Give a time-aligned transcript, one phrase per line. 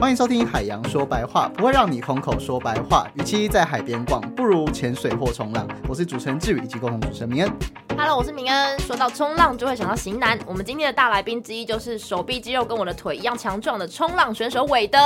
[0.00, 3.04] 欢迎收听《海洋说白话》，不会让你空口说白话。
[3.14, 5.66] 与其在海边逛，不如潜水或冲浪。
[5.88, 7.52] 我是主持人志宇，以及共同主持人明恩。
[7.96, 8.78] Hello，我是明恩。
[8.78, 10.38] 说到冲浪，就会想到型男。
[10.46, 14.98] 我们今天的大来宾之一就是手臂肌肉跟我的腿一样强壮的冲浪选手韦德。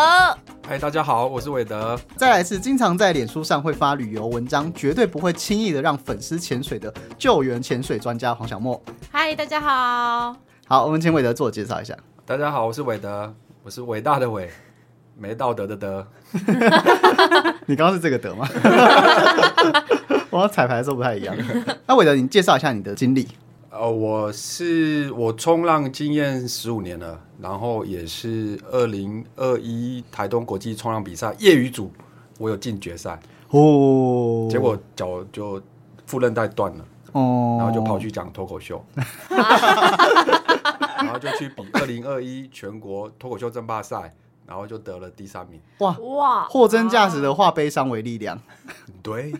[0.68, 1.98] 嗨，大家好，我是韦德。
[2.14, 8.80] 再来是经常在脸书上会发旅游文章，绝对不会轻易的让粉丝潜水的救援潜水专家黄小莫。
[9.10, 10.36] 嗨，大家好。
[10.68, 11.96] 好，我们请韦德自我介绍一下。
[12.26, 14.50] 大家好，我是韦德，我是伟大的伟，
[15.16, 16.06] 没道德的德。
[17.66, 18.48] 你刚刚是这个德吗？
[20.30, 21.36] 我刚彩排的时候不太一样。
[21.86, 23.28] 那韦德，你介绍一下你的经历。
[23.70, 31.90] 呃，我是我冲浪经验十五年了，然后也是二零二一台东国际冲浪比赛业余组，
[32.38, 35.62] 我有进决赛，哦，结果脚就
[36.04, 38.84] 副韧带断了，哦，然后就跑去讲脱口秀，
[39.30, 44.14] 然后就去比二零二一全国脱口秀争霸赛，
[44.46, 45.60] 然后就得了第三名。
[45.78, 48.40] 哇，哇，货真价实的化悲伤为力量。
[49.02, 49.32] 对，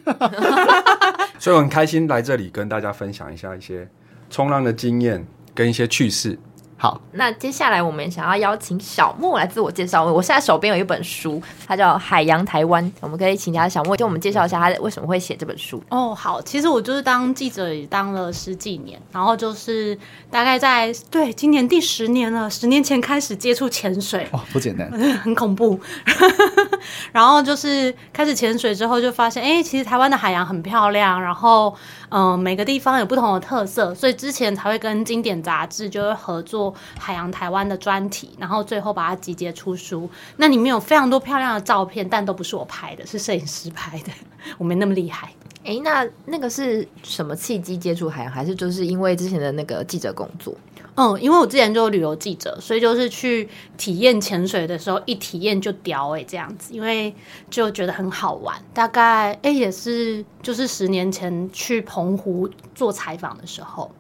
[1.38, 3.88] 所以我很开心来这里跟大家分享一下一些
[4.30, 6.38] 冲浪的经验跟一些趣事。
[6.82, 10.04] 好，那接下来我们想要邀请小莫来自我介绍。
[10.04, 15.80] 我现在手边有一本书，它叫《海洋台湾》，我们可以请他小莫跟我们介绍一下他为什么会写这本书。
[15.90, 19.96] 哦，好，其实我就是当记者也当了十几年，然后就是
[20.28, 24.90] 大概在对今年第十年了，十年前开始接触潜水，哇，不简单。
[25.22, 25.78] 很恐怖。
[27.12, 31.72] 然后就是开始潜水之后，就发现，哎、其实台湾的海洋很漂亮，然后，
[32.12, 40.08] 嗯、每个地方有不同的特色，所以之前才会跟经典杂志就是合作海洋台湾的专题，然后最后把它集结出书。
[40.36, 44.12] 那里面有非常多漂亮的照片，但都不是我拍的，是摄影师拍的，
[44.58, 45.32] 我没那么厉害。
[45.64, 48.32] 哎，那那个是什么契机接触海洋？
[48.32, 50.54] 还是就是因为之前的那个记者工作？
[50.94, 53.48] 嗯，因为我之前就有旅游记者，所以就是去
[53.78, 57.14] 体验潜水的时候，一体验就屌哎、这样子，因为
[57.48, 58.54] 就觉得很好玩。
[58.74, 63.90] 大概哎、也是就是十年前去澎湖做采访的时候，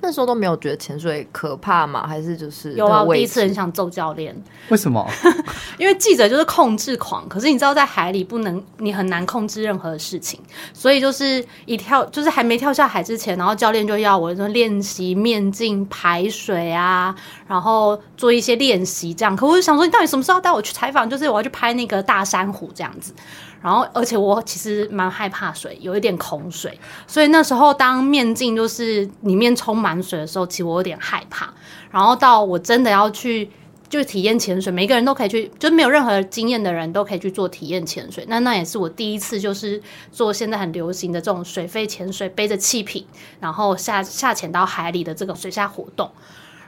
[0.00, 2.06] 那时候都没有觉得潜水可怕吗？
[2.06, 4.34] 还是就是有啊，我第一次很想揍教练，
[4.68, 5.04] 为什么？
[5.78, 10.40] 因为记者就是控制狂，可是你知道在海里不能，你很难控制任何的事情，
[10.72, 17.14] 所以就是一跳，就是还没跳下海之前，然后教练就要我说练习面镜排水啊，
[17.46, 19.34] 然后做一些练习这样。
[19.34, 21.08] 可我就想说，你到底什么时候带我去采访？
[21.08, 23.12] 就是我要去拍那个大珊瑚这样子。
[23.60, 31.52] 然后，而且我其实蛮害怕水，有一点恐水，所以那时候当面镜就是里面充满水的时候，其实我有点害怕。
[31.90, 33.50] 然后到我真的要去
[33.88, 38.24] 就体验潜水，每个人都可以去，就没有任何经验的人都可以去做体验潜水。
[38.28, 39.82] 那那也是我第一次，就是
[40.12, 43.04] 做现在很流行的这种水肺潜水，背着气瓶，
[43.40, 46.10] 然后下下潜到海里的这个水下活动。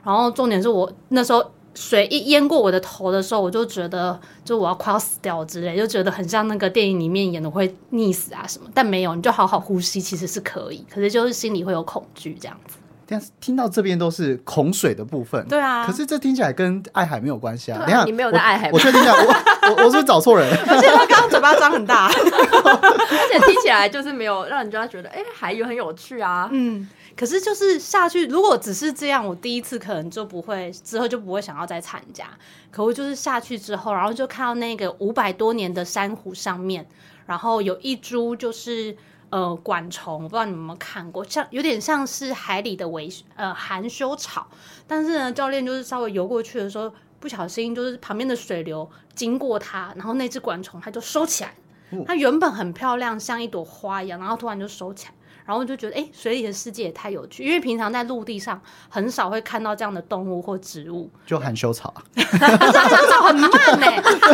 [0.03, 12.76] 然后重点是我那时候水一淹过我的头的时候，我就觉得就我要快要死掉之类，就觉得很像那个电影里面演的会溺死啊什么，但没有，你就好好呼吸，其实是可以，可是就是心里会有恐惧这样子。
[13.12, 15.44] 但是听到这边都是恐水的部分。
[15.48, 17.82] 对啊可是这听起来跟爱海没有关系啊。
[17.84, 20.48] 对啊等下，你没有在爱海吗我我确定一下，我我 我是不是找错人？
[20.69, 22.06] 而且他刚刚嘴巴张很大。
[22.14, 26.48] 而且听起来就是没有让人家觉得，哎、海鱼很有趣啊。
[26.52, 32.26] 嗯，可是就是下去，如果只是这样，我第一次可能就不会，之后就不会想要再参加。
[32.71, 36.87] 可我就是下去之后，然后就看到那个五百多年的珊瑚上面，
[37.26, 38.97] 然后有一株就是
[39.31, 44.47] 呃管虫，我不知道你们有没有看过，像有点像是海里的维呃含羞草，
[44.87, 51.54] 但是呢，教练就是稍微游过去的时候，不小心就是旁边的水流经过它，然后那只管虫它就收起来。
[52.06, 55.12] 它原本很漂亮，像一朵花一样，然后突然就收起来，
[55.50, 61.93] 然后我就觉得，哎、水里的世界也太有趣，因为平常在陆地上很少会看到这样的动物或植物，就含羞草。
[62.15, 63.87] 啊，含羞草很慢呢、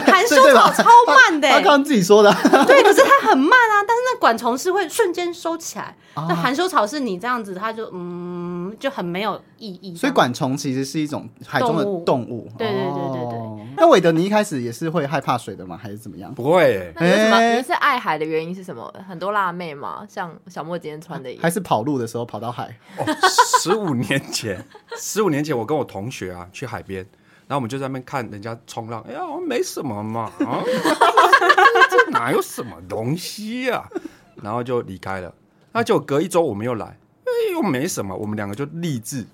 [0.04, 2.30] 含羞草超慢的、他刚刚自己说的。
[2.30, 2.38] 啊。
[2.68, 12.04] 对，可是它很慢啊，但是那管虫是会瞬间收起来，哦那含羞草是你这样子，它就嗯就很没有意义，所以管虫其实是一种海中的动物。
[12.04, 12.46] 动物。
[12.58, 13.38] 对对对对对。
[13.38, 13.45] 哦
[13.76, 15.78] 那韦德，你一开始也是会害怕水的吗？
[15.80, 16.34] 还是怎么样？
[16.34, 17.36] 不会、欸，那你为什么？
[17.36, 18.92] 哎你是爱海的原因是什么？
[19.06, 21.42] 很多辣妹嘛，像小莫今天穿的一样。
[21.42, 22.76] 还是跑路的时候跑到海？
[22.98, 23.04] 哦，
[23.60, 24.64] 十五年前，
[24.98, 27.06] 十五年前我跟我同学啊去海边，
[27.46, 30.62] 然后我们就在那边看人家冲浪，哎呀，我没什么嘛，啊，
[31.90, 33.88] 这哪有什么东西呀、
[34.42, 35.32] 然后就离开了。
[35.72, 36.86] 那就隔一周我们又来，
[37.24, 39.26] 哎，又没什么，我们两个就立志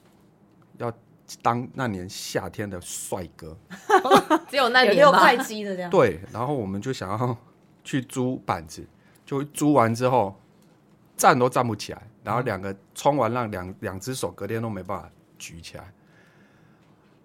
[0.78, 0.92] 要
[1.40, 3.56] 当那年夏天的帅哥。
[4.50, 7.36] 只有那年六块肌的这样，对，然后我们就想要
[7.82, 8.86] 去租板子，
[9.24, 10.38] 就租完之后
[11.16, 15.92] 站都站不起来，然后两个冲完浪，两两只手隔天都没办法举起来，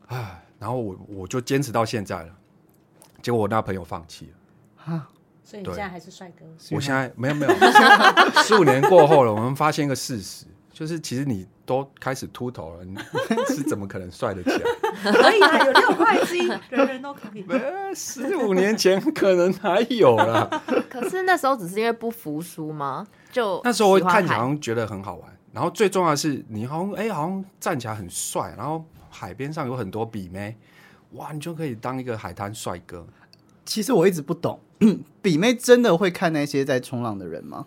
[0.07, 2.35] 唉，然后我我就坚持到现在了。
[3.21, 4.93] 结果我那朋友放弃了。
[4.93, 5.09] 啊
[5.43, 6.45] 所以你现在还是帅哥。
[6.71, 7.53] 我现在没有没有，
[8.43, 10.45] 十五年过后了，我们发现一个事实，
[10.77, 12.95] 就是其实你都开始秃头了，你
[13.49, 15.11] 是怎么可能帅得起来？
[15.11, 16.37] 可以啊，有六块肌，
[16.69, 17.43] 人人都可以。
[17.49, 20.47] 呃，十五年前可能还有啦，
[20.87, 23.07] 可是那时候只是因为不服输吗？
[23.31, 30.55] 就那时候我看起来好像觉得很好玩，然后最重要的是你好像哎、好像站起来很帅，然后海边上有很多比妹，
[31.13, 33.03] 哇，你就可以当一个海滩帅哥。
[33.65, 34.59] 其实我一直不懂，
[35.23, 37.65] 比妹真的会看那些在冲浪的人吗？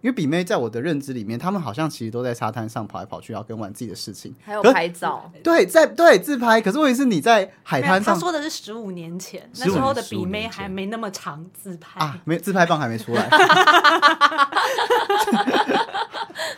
[0.00, 4.34] 因为比妹在我的认知里面，他们好像其实都在沙滩上跑来跑去，然后跟玩自己的事情。
[4.42, 6.60] 还有拍照，对，在对自拍。
[6.60, 12.00] 可是问题是你在海滩上他说的是十五年前，那时候的比15妹还没那么长自拍。
[12.00, 13.28] 啊，没自拍棒还没出来，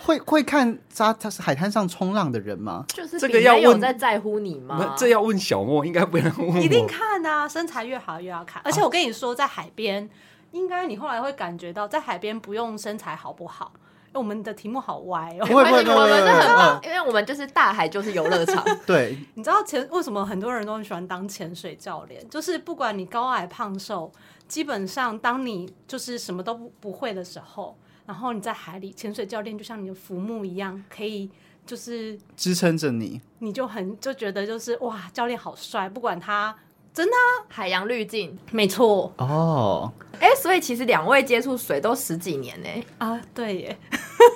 [0.04, 2.84] 会会看沙他是海滩上冲浪的人吗？
[2.88, 4.94] 就是这个要问在在乎你吗那？
[4.96, 6.58] 这要问小莫，应该不能问我。
[6.58, 8.62] 一定看啊，身材越好越要看。
[8.64, 10.08] 而且我跟你说，在海边，
[10.52, 13.72] 应该你后来会感觉到，在海边不用身材好不好。
[14.08, 15.46] 因为我们的题目好歪哦。
[15.46, 22.28] 不会不会不会我们就不会不会很，因为我们就是大海就是游乐场， 对，你知道潜为什么很多人都很喜欢当潜水教练？
[22.28, 24.12] 就是不管你高矮胖瘦，
[24.46, 27.74] 基本上当你就是什么都不不会的时候，
[28.04, 31.30] 然后你在海里，潜水教练就像你的浮木一样，可以
[31.64, 33.18] 就是支撑着你。
[33.38, 36.54] 你就很就觉得就是哇，教练好帅，不管他
[37.48, 38.36] 海洋滤镜。
[38.50, 42.68] 没错哦，哎、所以其实两位接触水都十几年呢、
[42.98, 43.78] 啊，对耶，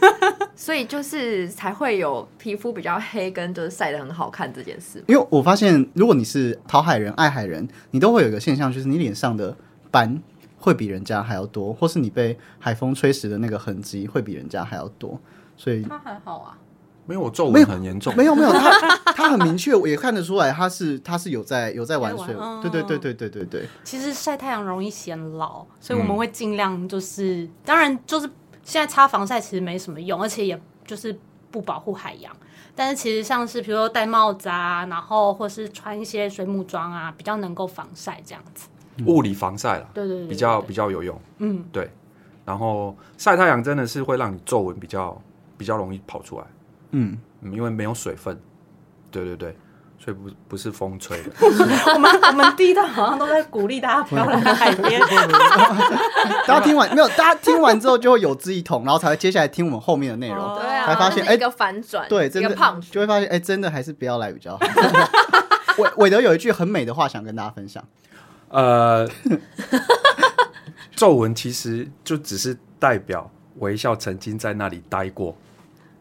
[0.56, 5.04] 所以就是才会有皮肤比较黑跟就是晒得很好看这件事。
[5.06, 9.56] 因为我发现，如果你是讨海人、爱海人，你都会有一个现象，就是你脸上的
[9.90, 10.20] 斑
[10.58, 15.20] 会比人家还要多，或是你被海风吹蚀的那个痕迹会比人家还要多。
[15.56, 16.58] 所以他还好啊。
[17.06, 18.14] 没有，我皱没有纹很严重。
[18.16, 23.68] 没有没有， 他他很明确，我也看得出来，他是他是有在有在玩水对对对对对对对。
[23.84, 28.28] 其实晒太阳容易显老，所以我们会尽量就是，当然就是
[28.62, 31.16] 现在擦防晒其实没什么用，而且也就是
[31.50, 32.34] 不保护海洋。
[32.74, 38.68] 但是其实像是比如说戴帽子啊，然后或是穿一些水母装啊，比较能够防晒这样子。
[39.06, 41.20] 物理防晒啦，对对对，比较比较有用。
[41.38, 41.90] 嗯，对，
[42.44, 45.18] 然后晒太阳真的是会让你皱纹比较
[45.56, 46.44] 比较容易跑出来，
[46.90, 48.40] 嗯，嗯，因为没有水分。
[49.10, 49.56] 对对对，
[49.98, 51.30] 所以不不是风吹的。
[51.94, 55.00] 我们我们第一段好像都在鼓励大家不要来海边。
[56.46, 57.08] 大家听完没有？
[57.10, 60.38] 大家听完之后就会有志一同，然后才会接下来听我们后面的内容。
[60.38, 64.60] 哦对啊，才发现那是一个反转，对，一真的个胖就会发现，哎、真的还是不要来比较好。
[65.78, 67.82] 韦韦德有一句很美的话想跟大家分享，
[68.48, 69.08] 呃，
[70.94, 75.36] 皱纹其实就只是代表微笑曾经在那里待过，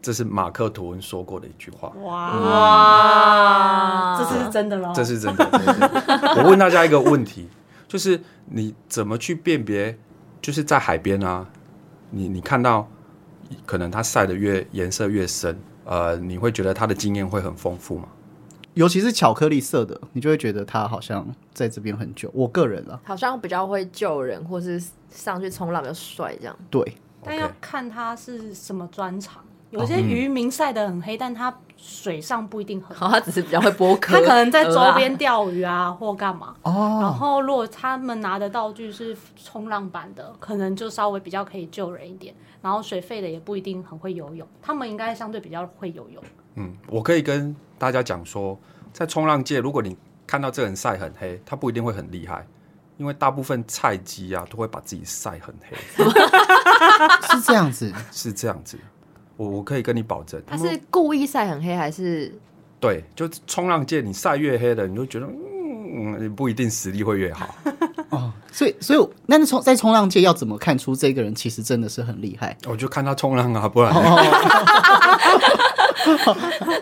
[0.06, 1.88] 这是马克吐温说过的一句话。
[2.04, 4.92] 哇，这是真的喽。
[4.94, 5.44] 这是真的。
[5.50, 7.48] 真的我问大家一个问题，
[7.88, 9.98] 就是你怎么去辨别？
[10.40, 11.44] 就是在海边啊，
[12.10, 12.88] 你你看到
[13.64, 18.06] 可能它晒的越颜色越深，呃，你会觉得它的经验会很丰富吗？
[18.74, 22.30] 尤其是巧克力色的，你就会觉得它好像在这边很久。
[22.32, 24.80] 我个人啊，好像比较会救人，或是
[25.10, 26.56] 上去冲浪比较帅这样。
[26.70, 29.42] 对，但要看它是什么专长。
[29.70, 33.08] 有些渔民晒得很黑，但它水上不一定很好。
[33.08, 36.54] 好，他只是比较会剥壳，他可能在周边钓鱼啊，或干嘛。
[36.62, 42.34] 哦然哦，后，如果他们拿的道具是冲浪板的，可能就稍微比较可以救人一点。
[42.62, 46.22] 然后水费的也不一定很会游泳，他们应该相对比较会游泳。
[46.54, 48.58] 嗯，我可以跟大家讲说，
[48.92, 52.46] 在冲浪界，如果你看到这人晒很黑，他不一定会很厉害。
[52.96, 55.76] 因为大部分菜鸡啊都会把自己晒很黑，
[57.28, 57.92] 是这样子。
[58.10, 58.78] 是这样子。
[59.36, 62.32] 我我可以跟你保证，他是故意晒很黑，还是
[62.80, 67.54] 对，就冲浪界，你晒越黑的，你就觉得嗯，你不一定实力会越好。
[68.10, 72.56] 哦，所以所以那冲在冲浪界要怎么看出这个人其实真的是很厉害？
[72.66, 73.92] 我就看他冲浪啊，不然、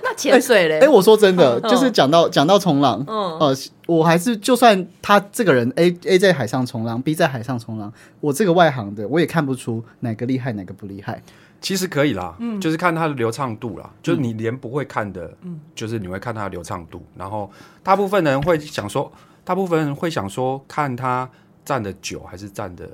[0.03, 0.81] 那潜水嘞？
[0.81, 3.57] 哎、我说真的，嗯就是讲到讲到冲浪，嗯呃，
[3.87, 11.23] 我还是就算他这个人 A A 在海上冲浪，B 在海上冲浪，我这个外行的我也看不出哪个厉害哪个不厉害。
[11.61, 13.91] 其实可以啦，嗯就是看它的流畅度啦。
[14.03, 15.33] 就是你连不会看的，
[15.75, 17.05] 就是你会看它的流畅度。
[17.17, 17.51] 然后
[17.83, 19.11] 大部分人会想说，
[19.45, 21.29] 大部分人会想说，看它
[21.65, 22.89] 站的久还是站的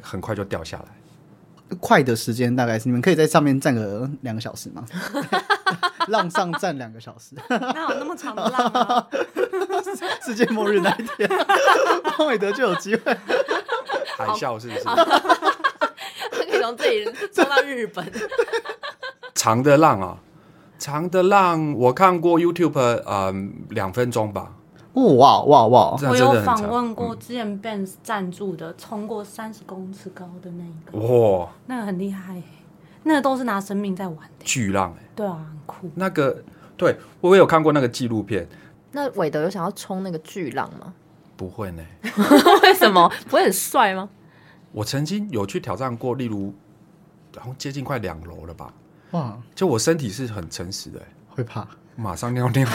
[0.00, 0.84] 很快就掉下来。
[1.80, 4.84] 快的时间大概是你们可以在上面站个两个小时吗？
[6.08, 9.06] 浪上站两个小时，哪有那么长的浪啊？
[10.24, 11.28] 世界末日那一天，
[12.16, 13.16] 方伟德就有机会。
[14.16, 14.84] 海啸是不是？
[16.64, 18.10] 从这里冲到日本。
[19.34, 20.16] 长的浪啊，
[20.78, 24.52] 长的浪，我看过 YouTube，嗯、两分钟吧。
[24.94, 25.96] 哦哇哇哇！
[26.08, 32.42] 我有访问过之前 Benz 赞助的，冲过三十公尺高的那一个，哇，那个很厉害耶，
[33.02, 34.44] 那个都是拿生命在玩的。
[34.44, 35.90] 巨浪哎、对啊，很酷。
[35.96, 36.40] 那个
[36.76, 38.46] 对我也有看过那个纪录片，
[38.92, 40.94] 那韦德有想要冲那个巨浪吗？
[41.36, 41.82] 不会呢。
[42.62, 44.08] 为什么不会很帅吗？
[44.74, 46.52] 我曾经有去挑战过，例如，
[47.32, 48.74] 然后接近快两楼了吧，
[49.12, 51.64] 哇，就我身体是很诚实的、欸，会怕？
[51.94, 52.66] 马上尿尿。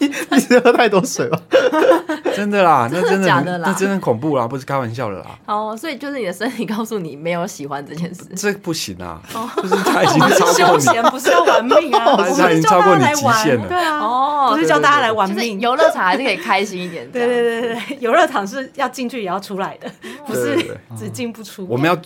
[0.00, 0.08] 你
[0.46, 1.38] 是喝太多水吧？
[2.36, 5.26] 真的啦，那真的假的啦那真的很恐怖啦，不是开玩笑的啦。
[5.46, 8.24] 哦，所以就是你的身体告诉你没有喜欢这件事。
[8.36, 9.20] 这不行啊，
[9.56, 15.58] 就是他已经 超过你，休闲不是要玩命啊，不他已经是叫大超过你家来玩极限了对啊，哦不是叫大家来玩命。
[15.60, 17.10] 游乐场还是可以开心一点。
[17.10, 19.90] 对对对对对，游乐场是要进去也要出来的，
[20.26, 21.66] 不是对只进不出。
[21.68, 21.96] 我们要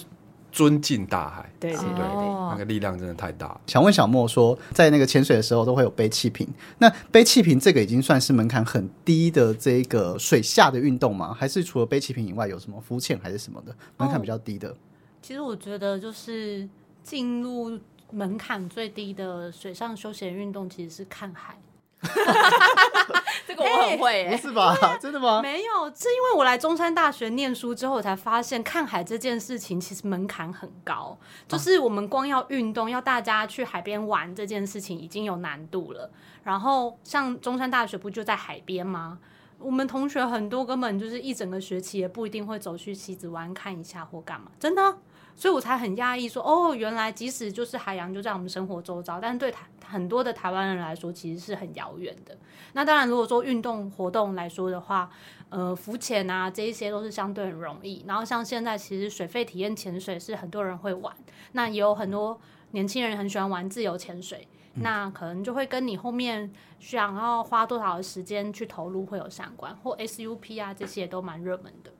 [0.53, 2.05] 尊敬大海，对对对
[2.51, 3.61] 那个力量真的太大了。
[3.67, 6.47] 想问小莫说，在那个潜水的时候都会有背气瓶，
[6.79, 11.33] 那背气瓶这个已经算是门槛很低的这个水下的运动吗？
[11.33, 14.77] 还是除了背气瓶以外，有什么浮潜还是什么的门槛比较低的？
[15.23, 16.69] 其实我觉得就是
[17.03, 17.79] 进入
[18.11, 21.57] 门槛最低的水上休闲运动其实是看海。
[23.47, 24.37] 这个我很会不。
[24.37, 24.75] 是吧？
[25.01, 25.41] 真的吗？
[25.43, 36.11] 没有，是因为我来中山大学念书之后，我才发现看海这件事情其实门槛很高，就是我们光要运动，要大家去海边玩这件事情已经有难度了。
[36.43, 39.19] 然后像中山大学不就在海边吗？
[39.59, 44.97] 我们同学很多根本就是一整个学期也不一定会走去西子湾看一下或干嘛，真的。
[45.35, 52.37] 所以我才很讶异说，哦，原来即使就是海洋就在我们生活周遭，但是对台很多的台湾人来说，其实是很遥远的。
[52.75, 55.11] 那当然，如果说运动活动来说的话，
[55.49, 58.05] 呃，浮潜啊这一些都是相对很容易。
[58.07, 61.15] 然后像现在其实水肺体验潜水是很多人会玩，
[61.53, 64.47] 那也有很多年轻人很喜欢玩自由潜水。
[64.75, 71.91] 那可能就会跟你后面想要花多少的时间去投入会有相关，或 SUP 啊这些都蛮热门的，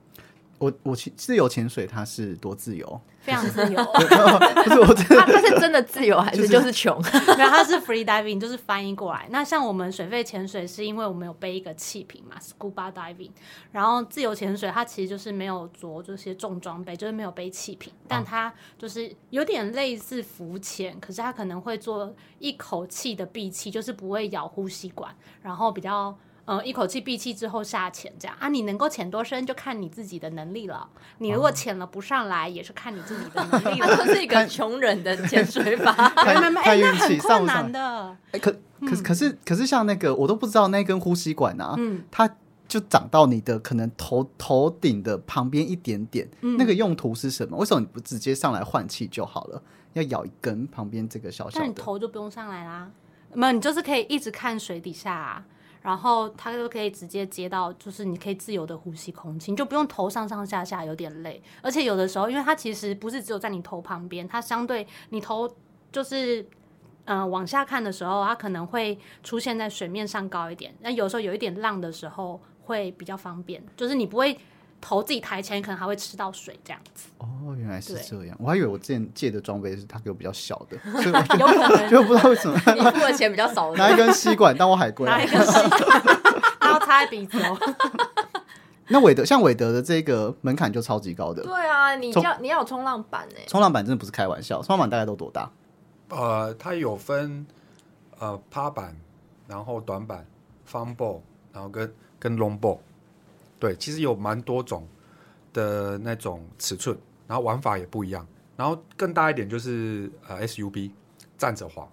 [0.61, 3.01] 我我其自由潜水它是多自由？
[3.19, 3.83] 非常自由。
[4.63, 6.95] 不是我真的他他是真的自由还是就是穷？
[7.35, 9.27] 没有，它是 free diving，就是翻译过来。
[9.31, 13.31] 那像我们水肺潜水，是因为我们有背一个气瓶嘛，scuba diving。
[13.71, 26.15] 然后自由潜水，它其实就是没有着这些重装备，就是没有背气瓶，但它就是有点类似浮潜，可是它可能会做一口气的闭气，就是不会咬呼吸管，然后比较。
[26.51, 30.85] 呃，一口气闭气之后下潜，这样啊，你能够潜多深就看你自己的能力了。
[31.19, 33.95] 你如果潜了不上来，也是看你自己的 能力他了。
[33.95, 35.91] 这是一个穷人的潜水法。
[36.17, 38.17] 哎、那很困难的。
[38.31, 42.29] 哎、可可是可是可是像那个我都不知道那根呼吸管啊，嗯它
[42.67, 47.55] 就长到你的可能头头顶的旁边一点点，嗯那个用途是什么？
[47.55, 49.61] 为什么你不直接上来换气就好了？
[49.93, 51.73] 要咬一根旁边这个小小但你？
[51.73, 52.89] 头就不用上来啦，
[53.33, 55.45] 没有，你就是可以一直看水底下、啊，
[55.81, 61.41] 然后它就可以直接接到，就是你可以自由的呼吸空气，你就不用头上上下下有点累。
[61.61, 65.49] 而且有的时候，因为它其实不是只有在你头旁边，它相对你头
[65.91, 66.45] 就是。
[67.05, 70.71] 嗯，往下看的时候，它可能会出现在水面上高一点。
[70.81, 74.37] 那有时候有一点浪的时候，会比较方便，就是你不会
[74.81, 77.07] 头自己抬起来，你可能还会吃到水这样子。
[77.19, 78.03] 哦，原来是对。
[78.03, 81.89] 这样，我还以为我之前借的装备是他给我比较小的， 所以我就有可能。
[81.89, 82.59] 就不知道为什么。
[82.75, 86.03] 你付的钱比较少拿一根吸管当我海龟啊、拿一根吸管，
[86.59, 87.57] 然后插在鼻子哦。
[88.89, 93.45] 那韦德像韦德的这个门槛就超级高的，对啊，你要你要有冲浪板哎。
[93.47, 95.49] 冲浪板真的不是开玩笑，冲浪板大概都多大？
[96.09, 97.45] 呃，它有分
[98.19, 98.93] 呃趴板，
[99.47, 100.25] 然后短板、
[100.65, 101.21] 方 ball，
[101.53, 102.79] 然后跟跟 long ball，
[103.61, 104.87] 对，其实有蛮多种
[105.53, 108.25] 的那种尺寸，然后玩法也不一样，
[108.57, 110.89] 然后更大一点就是呃 SUB
[111.37, 111.87] 站着滑，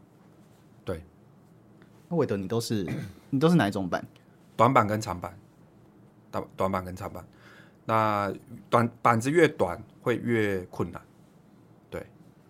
[0.82, 1.04] 对
[2.08, 2.87] 那韦德你都是
[3.28, 4.02] 你都是哪一种板？
[4.56, 5.38] 短板跟长板，
[6.30, 7.22] 短短板跟长板，
[7.84, 8.32] 那
[8.70, 11.02] 短板子越短会越困难。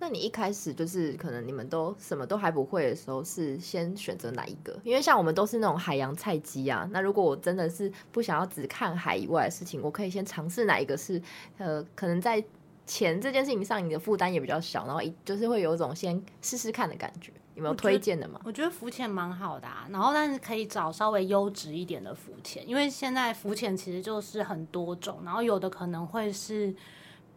[0.01, 4.79] 那你一开始就是可能你们都什么都还不会的时候，是先选择哪一个？
[4.85, 6.89] 因为像我们都是那种海洋菜鸡啊。
[6.93, 11.21] 那如果我真的是不想要只看海以外的事情，我可以先尝试哪一个是
[11.57, 12.43] 呃，可能在
[12.87, 17.33] 钱这件事情上你的负担也比较小，然后一就是会有一种先试试看的感觉。
[17.55, 18.41] 有没有推荐的吗？
[18.45, 26.73] 我觉得浮潜蛮好的啊，然后但是可以找稍微优质一点的浮潜，因为现在浮潜其实就是很多种，然后有的可能会是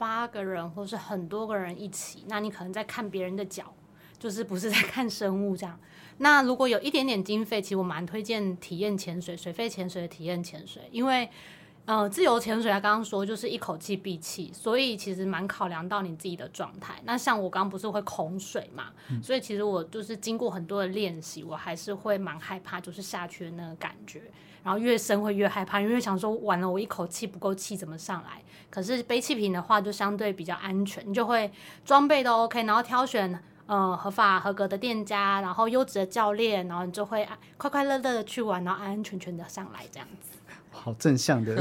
[0.01, 3.72] 八个人或是很多个人一起，那你可能在看别人的脚，
[4.17, 5.79] 就是不是在看生物这样。
[6.17, 11.29] 那如果有一点点经费，其实我蛮推荐体验潜水、水肺潜水的体验潜水，因为
[11.86, 17.00] 呃，自由潜水，他刚刚说就是一口气闭气，所以其实蛮考量到你自己的状态。
[17.03, 18.91] 那像我刚刚不是会恐水嘛，
[19.22, 24.24] 所以其实我就是经过很多的练习，我还是会蛮害怕，就是下去的那个感觉。
[24.63, 28.41] 然后越深会越害怕，因为想说完了我一口气不够气怎么上来？
[28.69, 31.51] 可是背气瓶的话就相对比较安全，你就会
[31.83, 40.37] 装备都 OK，然后挑选呃合法合格的店家，然后优质的教练，然后你就会啊快快乐乐的去玩，然后安安全全的上来这样子。
[40.71, 41.53] 好正向的。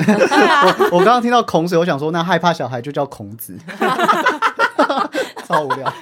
[0.92, 3.58] 我我刚刚听到孔子，我想说，那害怕小孩就叫孔子，
[5.44, 5.92] 超无聊。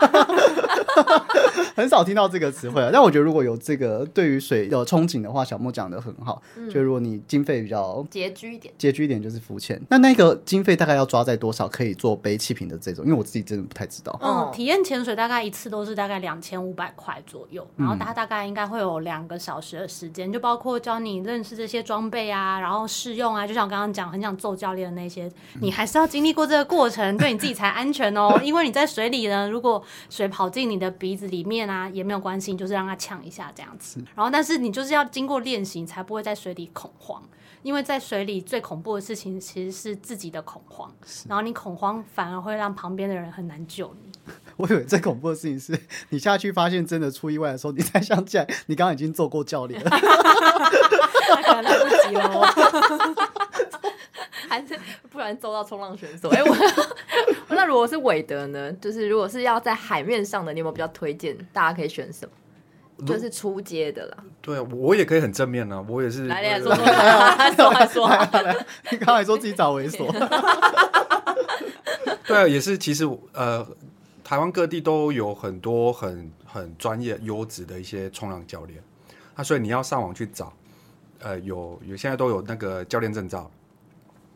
[1.76, 6.42] 很少听到这个词汇啊，但我觉得如果有这个对于水有憧憬的话，小莫讲的很好。
[6.72, 9.80] 就如果你经费比较拮据一点，拮据一点，就是浮潜。
[9.88, 13.04] 那那个经费大概要抓在多少可以做背气瓶的这种？
[13.04, 14.12] 因为我自己真的不太知道。
[14.20, 28.38] 哦嗯，体验潜水大概一次都是大概两千五百块左右，然后它大概应该会有两个小时的时间，就包括教你认识这些装备啊，然后试用啊，就像我刚刚讲很想揍教练的那些，你还是要经历过这个过程，对你自己才安全哦。
[28.42, 34.00] 因为你在水里呢，如果水跑进你的鼻子里面啊，也没有关系，你就是让它呛一下这样子。
[34.14, 37.23] 然后，但是你就是要经过练习，你才不会在水里恐慌。
[37.64, 40.88] 因为在水里最恐怖的事情其实是自己的恐慌，
[41.28, 44.33] 然后你恐慌反而会让旁边的人很难救你。
[44.57, 45.76] 我以为最恐怖的事情是
[46.11, 49.90] 你下去发现真的出意外的时候，你才想起来你刚刚已经做过教练了。
[49.90, 52.47] 那可能来不及了哦。
[54.49, 54.78] 还是
[55.11, 56.28] 不然揍到冲浪选手？
[56.28, 56.54] 哎、我
[57.57, 58.71] 那如果是韦德呢？
[58.75, 61.37] 就是如果是要在海面上的，你有没有比较推荐？
[61.52, 62.33] 大家可以选什么？
[63.07, 64.16] 就是出街的啦。
[64.40, 68.11] 对啊，我也可以很正面啊，我也是来来说说看，说说。
[68.90, 70.11] 你刚才说自己找猥琐，
[72.26, 72.76] 对啊，也是。
[72.76, 73.64] 其实呃，
[74.25, 78.83] 台湾各地都有很多很很专业、优质的一些冲浪教练。
[79.37, 80.52] 那所以你要上网去找，
[81.21, 83.49] 呃，有有现在都有那个教练证照，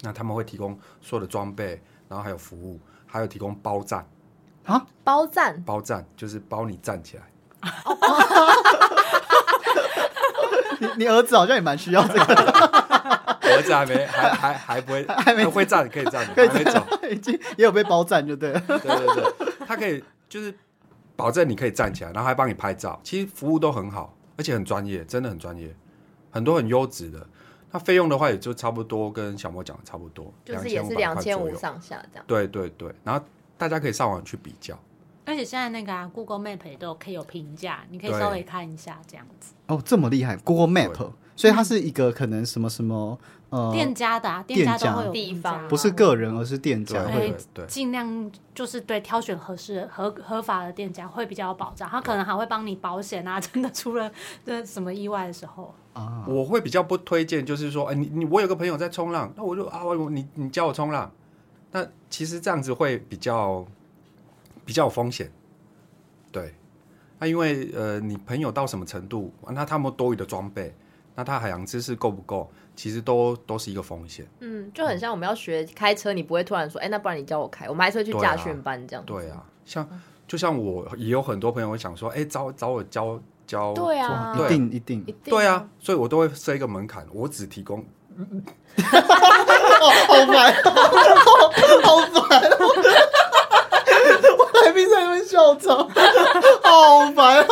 [0.05, 4.05] 那他们会提供所有的装备，然后还有服务，还有提供包站
[4.65, 4.85] 啊。
[5.05, 7.23] 包站包站就是包你站起来，
[10.81, 16.85] 你你儿子好像也蛮需要这个，我儿子还没还还还不会还没会站，可以站，可以还没走。
[17.11, 18.61] 已经也有被包站就对了。
[18.61, 20.53] 对对对，他可以就是
[21.15, 25.75] 保证你可以站起来，然后还帮你拍照，其实服务都很好，而且很专业，真的很专业，
[26.31, 27.27] 很多很优质的。
[27.73, 32.25] 那费用的话，也就差不多跟小莫讲的差不多，就是也是两千五上下这样。
[32.29, 33.25] 对对对，然后
[33.57, 34.79] 大家可以上网去比较。
[35.25, 39.55] 而且现在那个、啊、Google Map 也都可以有评价，你可以稍微看一下这样子。
[39.69, 43.19] 哦，这么厉害，Google Map，对所以它是一个可能什么什么
[43.51, 47.05] 呃，店家的、啊、店店家家都会有地方不是个人，而是店家。
[47.05, 47.37] 对会对。
[47.55, 54.11] 对，尽量就是对挑选合适合合法的店家会比较有保障，他可能还会帮你保险啊，真的出了
[54.45, 61.13] 这什么意外的时候，啊，我会比较不推荐，就是说，哎，你你我有个朋友在冲浪，那我就啊，我你你教我冲浪，
[61.73, 63.67] 那其实这样子会比较
[64.65, 65.31] 比较有风险，
[66.31, 66.55] 对。
[67.19, 70.75] 那因为呃，你朋友到什么程度，那他们多余的装备，
[71.15, 74.27] 那他海洋知识够不够，其实都都是一个风险。
[74.41, 79.05] 嗯，就很像我们要学开车，你不会突然说，哎、那不然你教我开，我们还是会去驾训班这样。
[79.05, 79.89] 对啊，像
[80.27, 87.85] 就像我也有很多朋友会想说，哎，找找我教教，对啊，一定一定一定对啊，，所以我都会设一个门槛，我只提供
[88.77, 89.91] 好
[90.27, 90.55] 烦，
[91.83, 92.55] 好烦哦！
[94.39, 95.77] 我来宾在那边笑场，
[96.63, 97.49] 好烦哦！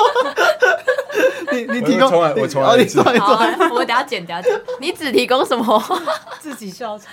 [1.53, 4.61] 你你提供，我从来我重来哦你一次重来好、啊，我等下剪，等一下剪。
[4.81, 5.83] 你只提供什么？
[6.41, 7.09] 自己笑场。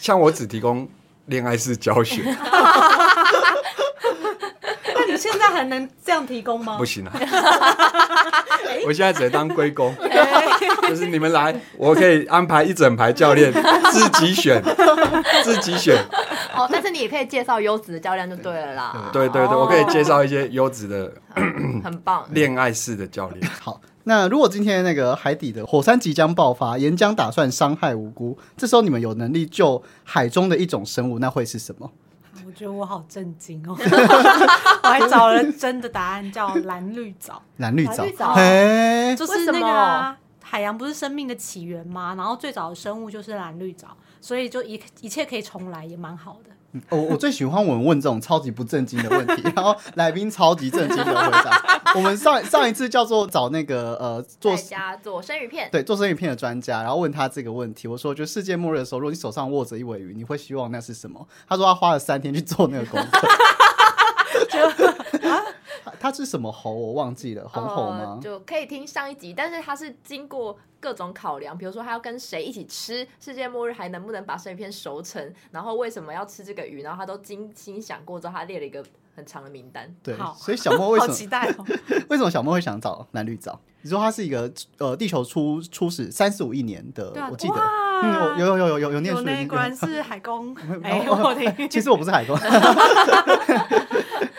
[0.00, 0.88] 像我只提供
[1.26, 2.22] 恋爱式教学，
[5.18, 6.84] 现在还能这样提供吗不？
[6.84, 7.12] 行啊！
[8.86, 9.94] 我现在只能当龟公，
[10.88, 13.52] 就是你们来，我可以安排一整排教练
[13.90, 14.62] 自己选，
[15.42, 15.96] 自己选。
[16.54, 19.10] 哦，但是你也可以介绍优质的教练就对了啦。
[19.12, 21.12] 对对对，哦我可以介绍一些优质的
[21.82, 22.24] 很棒。
[22.32, 23.50] 恋爱式的教练。
[23.60, 31.90] 好，那如果今天那个海底的火山即将爆发，岩浆打算伤害无辜，这时候你们有能力救海中的一种生物，那会是什么？
[32.56, 33.76] 我觉得我好震惊哦！
[34.82, 42.14] 我还找了真的答案，叫蓝绿藻， 蓝绿藻绿藻，嘿，就是那个啊、海洋不是生命的起源吗？
[42.16, 43.88] 然后最早的生物就是蓝绿藻，
[44.22, 46.50] 所以就一一切可以重来，也蛮好的。
[46.90, 51.82] 我我最喜欢我们问这种超级不正经的问题，然后来宾超级正经的回答。
[51.94, 61.26] 我们上上一次叫做找那个呃做在家做生鱼片，对做生鱼片的专家，然后问他这个问题，我说就世界末日的时候，如果你手上握着一尾鱼，你会希望那是什么？
[61.48, 63.28] 他说他花了三天去做那个功课，
[65.84, 66.72] 它它是什么猴？
[66.72, 68.20] 我忘记了，红猴吗呃？
[68.22, 78.84] 就可以听上一集，但是它是经过各种考量，比如说它要跟谁一起吃，世界末日还能不能把生鱼片熟成，然后为什么要吃这个鱼，然后他都精心想过之后，他列了一个
[79.14, 79.92] 很长的名单。
[80.02, 81.64] 对，所以小莫为什么期待哦！
[82.08, 83.58] 为什么小莫会想找蓝绿藻？
[83.82, 87.54] 你说它是一个呃，地球初初始三十五亿年的，啊，我记得，
[88.02, 89.50] 嗯，有有有有有有念书的那个。
[89.50, 90.52] 果然是海工。
[90.82, 92.36] 哎，哦我听，其实我不是海工，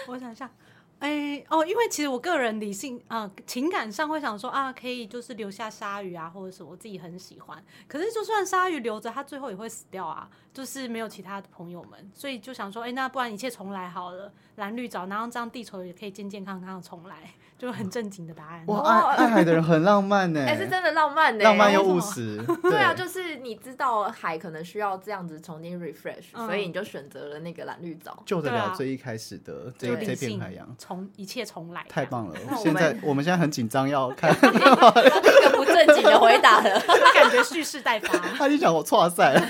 [0.08, 0.50] 我想一下，
[0.99, 7.63] 哎、哦，因为其实我个人理性啊、情感上会想说啊，可以就是留下鲨鱼啊，或者是我自己很喜欢。
[7.88, 18.63] 可是就算鲨鱼留着，它最后也会死掉啊，就是没有其他的朋友们，所以就想说，哎、那不然一切重来好了，蓝绿藻，然后这样地球也可以健健康康的重来，就很正经的答案。
[18.67, 22.39] 哇，爱爱海的人很浪漫呢，哎、是真的浪漫呢、浪漫又务实。
[22.62, 28.22] 对啊，就是你知道海可能需要这样子重新 refresh，、嗯所以你就选择了那个蓝绿藻。
[28.26, 36.70] 救得了最一开始的这这片海洋，从一切重来，太棒了现在 我们现在很紧张，要看一个不正经的回答了。
[36.76, 36.82] 了，
[37.13, 38.17] 感觉蓄势待发。
[38.38, 39.41] 他已经讲我错赛了。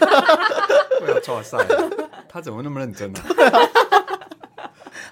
[1.00, 1.58] 对啊，错赛，
[2.30, 3.87] 他怎么那么认真呢、啊？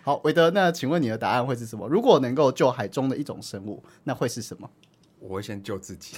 [0.06, 1.88] 好，韦德，那请问你的答案会是什么？
[1.88, 4.70] 如果能够救海中的一种生物，那会是什么？
[5.18, 6.16] 我会先救自己，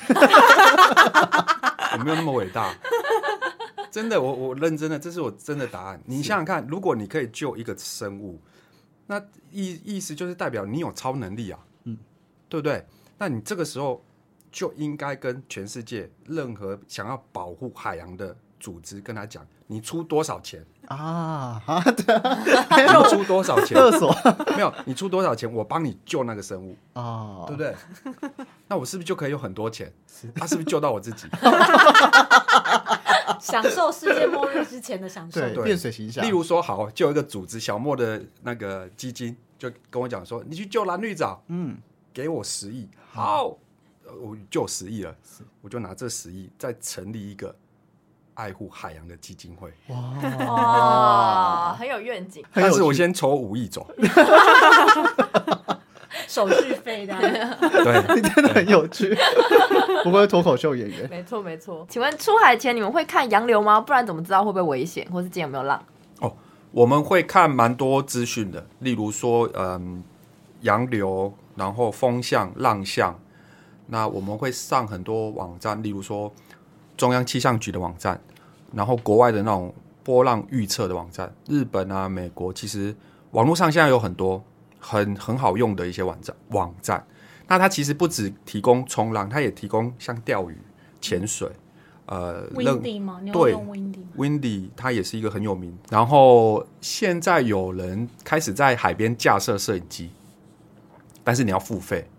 [1.93, 2.75] 我没有那么伟大。
[3.89, 6.01] 真的，我我认真的，这是我真的答案。
[6.05, 8.37] 你想想看，如果你可以救一个生物，
[9.05, 11.97] 那意意思就是代表你有超能力啊，嗯，
[12.49, 12.85] 对不对？
[13.17, 14.03] 那你这个时候
[14.51, 22.37] 就应该跟全世界任何想要保护海洋的组织跟他讲，你出多少钱，啊，哈的
[23.03, 24.15] 你出多少钱，厕所。
[24.55, 27.75] 没有，你出多少钱，我帮你救那个生物，啊，对不对？
[28.67, 29.91] 那我是不是就可以有很多钱？
[30.35, 31.27] 他是不是救到我自己？
[33.39, 35.41] 享受世界末日之前的享受。
[35.41, 35.63] 对，对。
[35.63, 36.23] 变水形象。
[36.25, 41.77] 例如说，好，就有一个组织小莫的那个基金，就跟我讲说，你去救蓝绿藻，嗯，
[42.13, 43.57] 给我十亿，好，
[44.05, 45.13] 呃我救十亿了，
[45.61, 47.53] 我就拿这十亿再成立一个
[48.37, 52.45] 爱护海洋的基金会，哇，很有愿景。
[52.53, 53.89] 但是我先筹五亿走，
[56.27, 57.15] 手续费的，
[57.59, 59.17] 对，你真的很有趣，
[60.03, 61.09] 不过是脱口秀演员。
[61.09, 61.83] 没错没错。
[61.89, 63.81] 请问出海前你们会看洋流吗？
[63.81, 65.83] 不然怎么知道会不会危险，或是今天有没有浪？
[66.71, 70.03] 我们会看蛮多资讯的，例如说，嗯，
[70.61, 73.19] 洋流，然后风向、浪向。
[73.87, 76.31] 那我们会上很多网站，例如说
[76.97, 78.19] 中央气象局的网站，
[78.73, 82.93] 然后国外的那种波浪预测的网站，日本啊、美国，其实
[83.31, 84.43] 网络上现在有很多
[84.79, 87.05] 很很好用的一些网站网站。
[87.47, 90.57] 那它其实不只提供冲浪，它也提供像钓鱼、
[90.99, 91.49] 潜水，
[92.05, 93.21] 呃，任 Windy 吗？
[93.31, 95.77] 对用，windy，windy 它也是一个很有名。
[95.89, 100.11] 然后现在有人开始在海边架设摄影机，
[101.23, 102.09] 但是你要付费，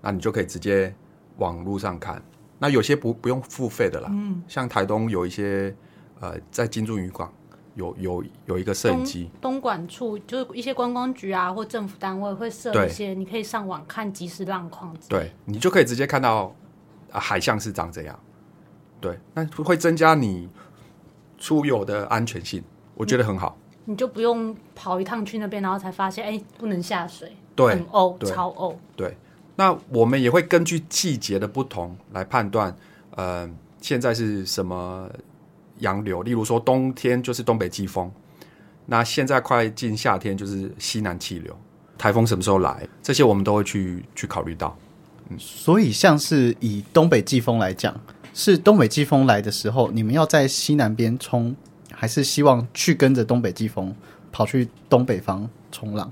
[0.00, 0.94] 那你就可以直接
[1.36, 2.22] 网络上看。
[2.60, 5.74] 那有些不不用付费的啦，嗯，像台东有一些
[6.20, 7.32] 呃，在金柱渔港
[7.74, 14.94] 有有有一个摄影机，东莞处就是一些观光局啊或政府单位会设一些，你可以上网看即时浪况。
[15.08, 16.54] 对你就可以直接看到、
[17.10, 18.16] 啊海象是长怎样。
[19.00, 20.48] 对，那会增加你
[21.38, 22.62] 出游的安全性，
[22.94, 23.56] 我觉得很好。
[23.86, 28.76] 你就不用跑一趟去那边，然后才发现哎、不能下水，对很呕，对超呕。
[28.94, 29.16] 对，
[29.60, 32.74] 那我们也会根据季节的不同来判断，
[33.14, 33.46] 呃，
[33.78, 35.06] 现在是什么
[35.80, 36.22] 洋流。
[36.22, 38.10] 例如说，冬天就是东北季风，
[38.86, 41.54] 那现在快进夏天就是西南气流。
[41.98, 44.74] 台风什么时候来，这些我们都会去去考虑到。
[45.28, 47.94] 嗯所以，像是以东北季风来讲，
[48.32, 51.54] 是东北季风来的时候，你们要在西南边冲，
[51.92, 53.94] 还是希望去跟着东北季风
[54.32, 56.10] 跑去东北方冲浪？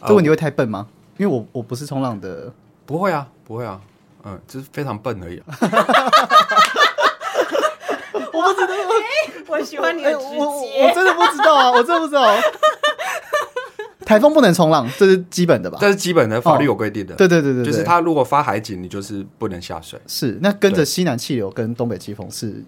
[0.00, 0.86] 这个问题会太笨吗？
[1.18, 2.52] 因为我我不是冲浪的，
[2.86, 3.80] 不会啊，不会啊，
[4.24, 5.58] 嗯，就是非常笨而已、 啊。
[9.46, 12.34] 我喜欢你哎我我我真的不知道啊， 我真的不知道。
[14.04, 15.78] 台风不能冲浪，这是基本的吧？
[15.80, 17.14] 这是基本的法律有规定的。
[17.14, 20.00] 对对对对，对就是它如果发海警，你就是不能下水。
[20.06, 22.62] 是那跟着西南气流跟东北季风是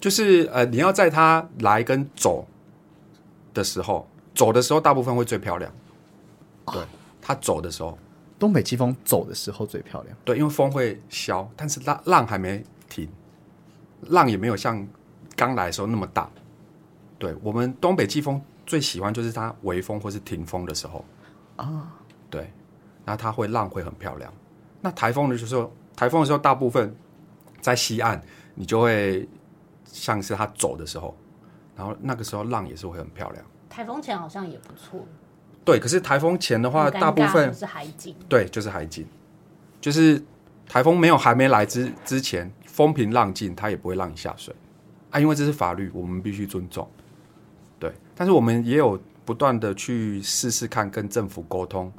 [0.00, 2.46] 就是呃，你要在它来跟走
[3.52, 5.70] 的时候，走的时候大部分会最漂亮。
[6.72, 6.82] 对，
[7.20, 7.96] 它走的时候，
[8.42, 10.16] 东北季风走的时候最漂亮。
[10.24, 13.08] 对，因为风会消，但是浪浪还没停，
[14.08, 14.84] 浪也没有像
[15.36, 16.28] 刚来的时候那么大。
[17.20, 21.04] 对我们东北季风最喜欢就是它微风或是停风的时候
[21.54, 21.94] 啊，
[22.28, 22.52] 对，
[23.04, 24.34] 那它会浪会很漂亮。
[24.80, 26.92] 那台风的时候，台风的时候大部分
[27.60, 28.20] 在西岸，
[28.56, 29.28] 你就会
[29.84, 31.16] 像是它走的时候，
[31.76, 33.44] 然后那个时候浪也是会很漂亮。
[33.70, 35.06] 台风前好像也不错，
[35.64, 38.14] 对，可是台风前的话，大部分就是海景。
[38.28, 39.06] 对就是海景，
[39.80, 40.20] 就是
[40.68, 44.54] 台风没有还没来之之前，风平浪静，它也不会让你下水
[45.10, 46.88] 啊，因为这是法律，我们必须尊重。
[47.78, 51.92] 对，但是我们也有不断的去试试看，跟政府沟通，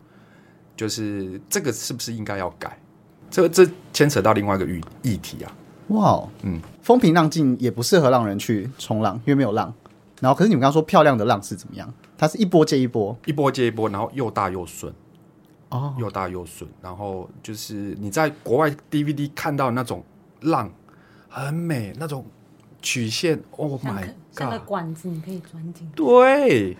[0.75, 2.77] 就是这个是不是应该要改？
[3.29, 5.51] 这个这牵扯到另外一个议议题啊。
[5.87, 9.73] 哇哦，嗯，风平浪静也不适合让人去冲浪，因为没有浪。
[10.19, 11.93] 然后，可是你们刚刚说漂亮的浪是怎么样？
[12.17, 14.93] 它是一波接一波一波接一波，然后又大又顺，
[15.69, 20.03] 哦，又大又顺，然后就是你在国外 DVD 看到那种
[20.41, 20.71] 浪
[21.27, 22.25] 很美，那种
[22.81, 24.67] 曲线，Oh 像 my 个像个 god！
[24.67, 25.95] 管子，你可以钻进去。
[25.95, 26.77] 对，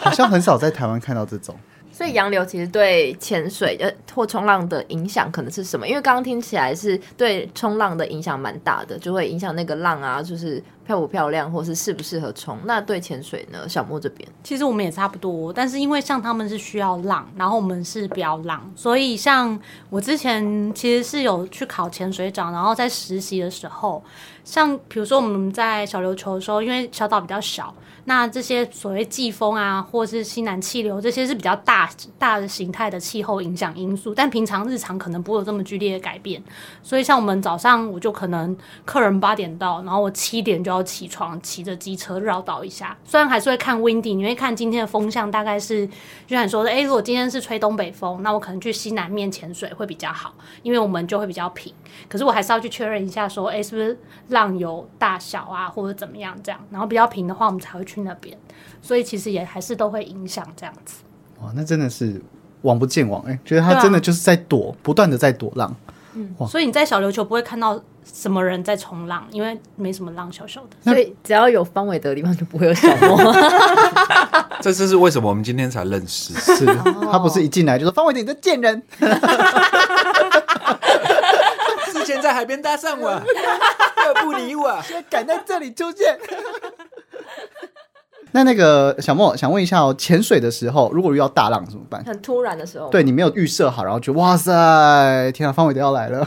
[0.00, 1.56] 好像很少在台湾看到这种。
[1.92, 5.86] 所以洋流其实对潜水呃或冲浪的影响可能是什么？
[5.86, 12.58] 因为刚刚听起来是对冲浪的影响蛮大的，就会影响那个浪啊，就是漂不漂亮，或是适不适合冲。
[12.64, 13.68] 那对潜水呢？
[13.68, 19.56] 小莫这边其实我们也差不多，但是因为像他们是需要浪，然后我们是比较浪，所以像
[19.88, 24.02] 我之前其实是有去考潜水长，然后在实习的时候，
[24.44, 27.72] 像比如说我们在小琉球的时候，因为小岛比较小，
[28.10, 36.42] 那这些所谓季风啊，或是西南气流这些是比较大大的形态的气候影响因素，但平常日常可能不会有这么剧烈的改变。
[36.82, 42.98] 所以像我们早上我就可能客人八点到，然后我七点就要起床，骑着机车绕岛一下。
[43.04, 45.86] 虽然还是会看 windy，你会看今天的风向大概是，
[46.26, 51.72] 就像你说的，诶，如果今天是吹东北风，那我可能去西南面潜水会比较好，因为我们就会比较平。
[52.08, 53.96] 可是我还是要去确认一下，说，诶，是不是
[54.30, 58.36] 浪有大小啊，或者怎么样这样，然后比较平的话，我们才会去那边。
[58.82, 61.02] 所以其实也还是都会影响这样子。
[61.42, 62.20] 哇，那真的是
[62.62, 65.74] 王不见王哎、觉得他真的就是在躲，不断的在躲浪。
[66.12, 70.70] 嗯所以你在小琉球不会看到什么人在冲浪，因为没什么浪，小小的。
[70.82, 73.16] 所以只要有方伟德的地方就不会有小莫。
[74.60, 76.34] 这这是为什么我们今天才认识？
[76.56, 78.82] 是他不是一进来就说方伟德你这贱人，
[81.92, 84.82] 之前在海边搭讪我，又不理我。
[84.82, 86.18] 现在敢在这里出现。
[88.32, 92.04] 那那个小莫想问一下哦，潜水的时候如果遇到大浪怎么办？
[92.04, 96.26] 很突然的时候，对你没有预设好，然后就哇塞，天啊，方伟都要来了。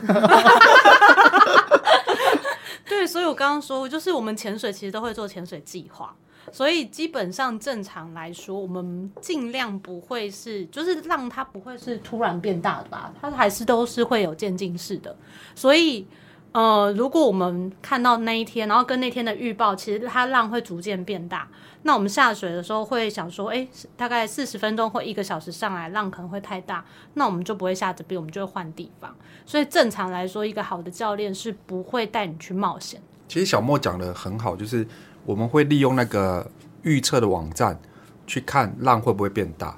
[2.85, 6.13] 对，所以我刚刚说，就是我们潜水其实都会做潜水计划，
[6.51, 15.15] 所以基本上正常来说，我们尽量不会是，就是浪它不会是突然变大的吧，它还是都是会有渐进式的。
[15.55, 16.05] 所以，
[16.51, 21.47] 呃，如果我们看到那一天，然后跟那天的预报，其实它浪会逐渐变大，
[21.83, 29.13] 那我们下水的时候会想说，哎，大概四十分钟或一个小时上来，浪可能会太大，那我们就不会下这边，我们就会换地方。
[29.45, 33.01] 所以正常来说，一个好的教练是不会带你去冒险。
[33.27, 34.87] 其实小莫讲的很好，就是
[35.25, 36.49] 我们会利用那个
[36.83, 37.77] 预测的网站
[38.25, 39.77] 去看浪会不会变大。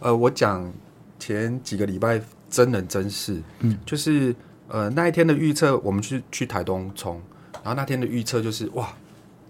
[0.00, 0.72] 呃，我讲
[1.18, 4.34] 前几个礼拜真人真事，嗯，就是
[4.68, 7.20] 呃那一天的预测，我们去去台东冲，
[7.62, 8.92] 然后那天的预测就是哇，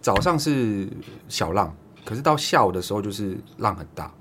[0.00, 0.88] 早上是
[1.28, 4.12] 小浪，可是到下午的时候就是浪很大，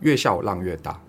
[0.00, 1.00] 越下午浪越大。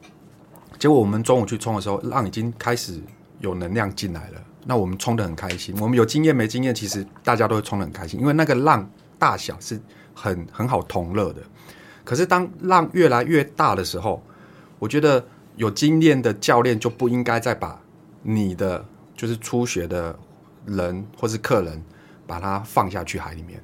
[0.78, 3.02] 结果我们中午去冲的时候，浪已经开始
[3.40, 4.42] 有能量进来了。
[4.66, 9.80] 那我们冲的很开心，我们有经验没经验，其实大家都会冲的很开心，因为那个浪大小是
[10.14, 11.42] 很很好同乐的。
[12.04, 14.22] 可是当浪越来越大的时候，
[14.78, 17.82] 我觉得有经验的教练就不应该再把
[18.22, 18.86] 你的
[19.16, 20.18] 就是初学的
[20.66, 21.84] 人或是客人
[22.28, 23.62] 把他放下去海里面，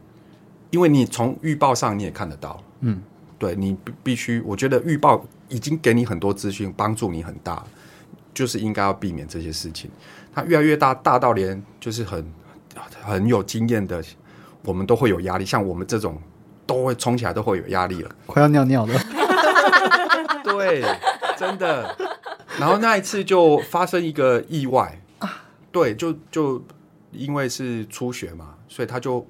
[0.75, 3.01] 因为你从预报上你也看得到，嗯，
[3.39, 7.63] 对你必必须，我觉得预报已经给你很多资讯，帮助你很大，
[8.33, 9.89] 就是应该要避免这些事情。
[10.33, 12.25] 它越来越大，大到连就是很
[13.01, 14.03] 很有经验的，
[14.65, 15.45] 我们都会有压力。
[15.45, 16.21] 像我们这种
[16.67, 18.11] 都会冲起来，都会有压力了。
[18.25, 18.93] 快要尿尿了。
[20.43, 20.83] 对，
[21.37, 21.95] 真的。
[22.59, 26.61] 然后那一次就发生一个意外啊对，就就
[27.13, 29.25] 因为是初学嘛，所以他就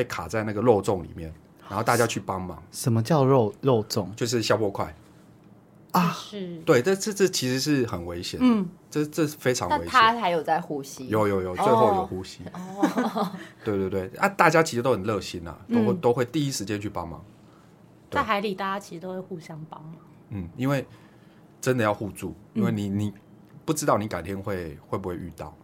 [0.00, 1.30] 被卡在那个肉粽里面，
[1.68, 4.14] 然后大家去帮忙，什么叫肉肉粽？
[4.14, 4.94] 就是消波块。
[5.92, 9.86] 啊是，对，这这这其实是很危险，嗯，这这非常危险。
[9.88, 12.40] 他还有在呼吸，有有有，最后有呼吸。
[12.54, 13.30] 哦
[13.62, 17.22] 对对对，啊，大家其实都很热心啊，都会、嗯都会第一时间去帮忙。
[18.10, 19.94] 在海里大家其实都会互相帮忙。
[20.30, 20.86] 嗯，因为
[21.60, 23.12] 真的要互助，因为你你
[23.66, 25.54] 不知道你改天会会不会遇到。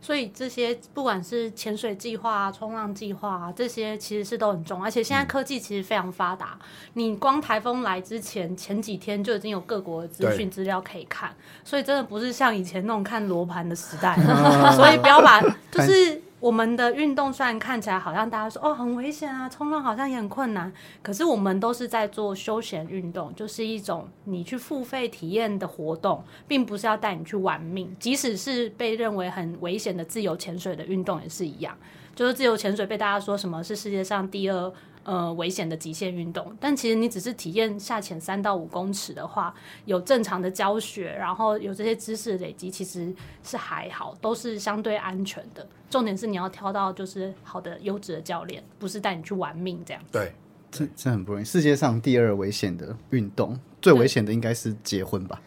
[0.00, 4.86] 对，所以这些不管是潜水计划啊、冲浪计划啊，这些其实是都很重要。
[4.86, 6.58] 而且现在科技其实非常发达，
[6.94, 11.34] 你光台风来之前前几天就已经有各国的资讯对资料可以看，
[11.64, 14.16] 所以真的不是像以前那种看罗盘的时代，
[14.74, 20.72] 所以不要把 就是我们的运动虽然看起来好像大家说哦很危险啊，冲浪好像也很困难，
[21.02, 27.94] 可是我们都是在做休闲运动，就是一种你去付费体验的活动，并不是要带你去玩命。
[28.00, 31.76] 即使是被认为很危险的自由潜水的运动也是一样，
[32.14, 34.72] 就是自由潜水被大家说什么是世界上第二。
[35.02, 39.52] 呃，危险的极限运动，但其实你只是体验下潜三到五公尺的话，
[39.86, 45.66] 有正常的教学，然后有这些知识累积，其实是还好，都是相对安全的。
[45.88, 50.02] 重点是你要挑到就是好的优质的教练，不是带你去玩命这样。
[50.12, 50.32] 对，
[50.70, 51.44] 这这很不容易。
[51.44, 55.40] 世界上第二危险的运动，最危险的应该是结婚吧？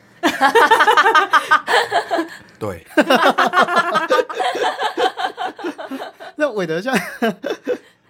[2.58, 2.84] 对，
[6.36, 6.94] 那韦德像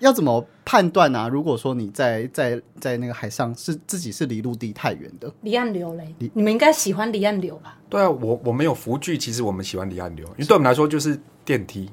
[0.04, 1.30] 要怎么判断啊？
[1.30, 7.78] 如果说你在在在那个海上是自己是离陆地太远的，离岸流嘞，你们应该喜欢离岸流吧？
[7.90, 11.90] 对啊，我我们有浮具，其实我们喜欢离岸流，因为对我们来说就是电梯。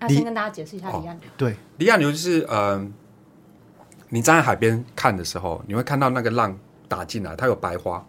[0.00, 1.30] 那先跟大家解释一下离岸流。
[1.36, 2.84] 对，离岸流就是呃，
[4.08, 8.04] 你站在海边看的时候，你会看到那个浪打进来，它有白花，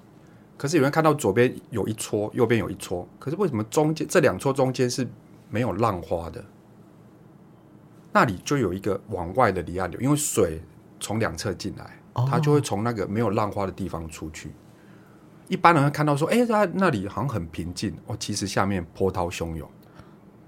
[0.57, 5.07] 可是有人看到左边有一撮，右边有一撮，可是为什么中间这两撮中间是
[5.51, 6.43] 没有浪花的？
[8.13, 10.61] 那里就有一个往外的离岸流，因为水
[10.99, 11.99] 从两侧进来，
[12.29, 14.51] 它就会从那个没有浪花的地方出去。
[15.49, 19.67] 一般人会看到说，哎、它那里好像很平静哦，其实下面波涛汹涌。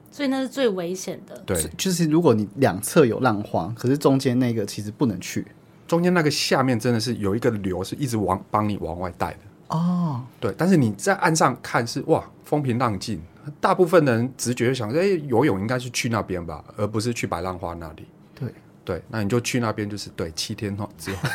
[0.09, 1.37] 所以那是最危险的。
[1.45, 5.45] 对，就是如果你两侧有浪花，可是中间那个其实不能去
[5.85, 9.39] 中间那个下面真的是有一个流是一直往帮你往外带的。
[9.69, 10.23] 哦。
[10.39, 13.21] 对，但是你在岸上看是哇，风平浪静，
[13.59, 18.07] 大部分人直觉就想说，哎、游泳应该是去那边吧，而不是去白浪花那里。
[18.33, 18.49] 对
[18.83, 21.17] 对，那你就去那边，就是对七天后之后，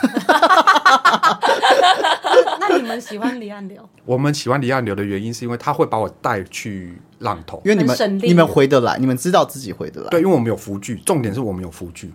[2.61, 3.89] 那你们喜欢离岸流？
[4.05, 7.61] 我们喜欢离岸流的原因是因为它会把我带去浪头。
[7.65, 10.11] 因为你们你们回得来，你们知道自己回得来。
[10.11, 12.13] 对，因为我们有浮具，重点是我们有浮具。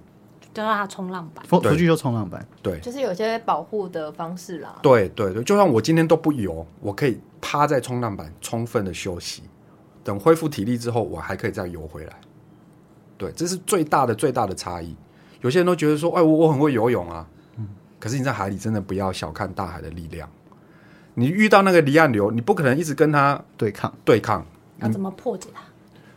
[0.54, 1.44] 就让它冲浪板。
[1.44, 4.80] 对浮浮具就冲浪板，对就是有些保护的方式啦。
[4.82, 9.44] 对对对，就算我今天都不游，我可以趴在冲浪板充分的休息，
[10.06, 12.14] 等恢复体力之后，我还可以再游回来。
[13.18, 14.96] 对，这是最大的最大的差异。
[15.42, 17.26] 有些人都觉得说，哎，我我很会游泳啊，
[17.58, 17.68] 嗯
[18.00, 20.30] 可是你在海里真的不要小看大海的力量。
[21.16, 24.46] 你遇到那个离岸流，你不可能一直跟他对抗对抗，
[24.78, 25.62] 那怎么破解它？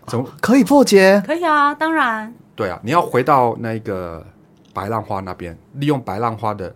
[0.07, 0.29] 怎么？
[0.41, 1.23] 可以破解。
[1.25, 4.27] 可以啊，当然，对啊，你要回到那个
[4.75, 6.75] 白浪花那边，利用白浪花的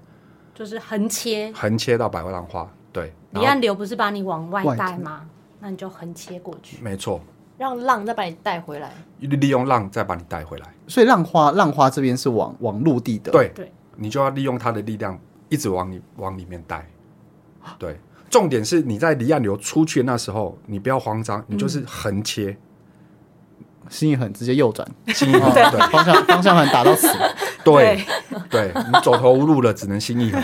[0.54, 1.52] 就是横切。
[1.52, 2.66] 横切到白浪花。
[2.92, 5.22] 对，离岸流不是把你往外带吗？
[5.64, 6.76] 那你就横切过去。
[6.82, 7.20] 没错，
[7.56, 8.92] 让浪再把你带回来。
[9.20, 10.66] 利用浪再把你带回来。
[10.88, 15.16] 所以浪花浪花这边是往往陆地的，，对对，你就要利用它的力量，
[15.48, 16.84] 一直往你往里面带。
[17.78, 22.56] 对，重点是你在离岸流出去的那时候，你不要慌张，你就是横切，
[23.88, 25.42] 心一狠直接右转，心一横。
[25.42, 27.06] 哦对方向方向盘打到死。
[27.64, 28.04] 对
[28.50, 30.42] 对，你走投无路了，只能心一横。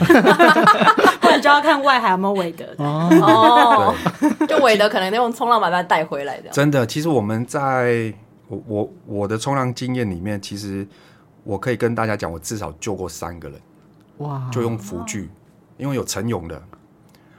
[1.41, 2.65] 就要看外海有没有韦德。
[2.79, 3.95] 哦，
[4.41, 6.51] 对，就韦德可能用冲浪板把它带回来的。
[6.51, 8.13] 真的，其实我们在
[8.49, 10.87] 我我我的冲浪经验里面，其实
[11.45, 13.61] 我可以跟大家讲，我至少救过三个人，
[14.19, 15.31] 哇，就用浮具，
[15.77, 16.57] 因为有陈勇的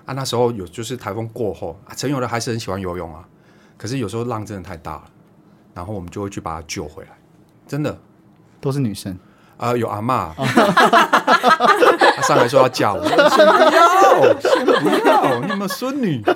[0.06, 3.28] 啊，那时候有就是台风过后啊，陈勇的还是很喜欢游泳啊，
[3.78, 5.04] 可是有时候浪真的太大了，
[5.74, 7.10] 然后我们就会去把他救回来，
[7.68, 7.98] 真的。
[8.62, 9.18] 都是女生，
[9.60, 10.30] 啊、有阿嬷，
[12.16, 14.72] 他 上来说要嫁我，先不要，先不
[15.06, 16.24] 要，你有没有孙女？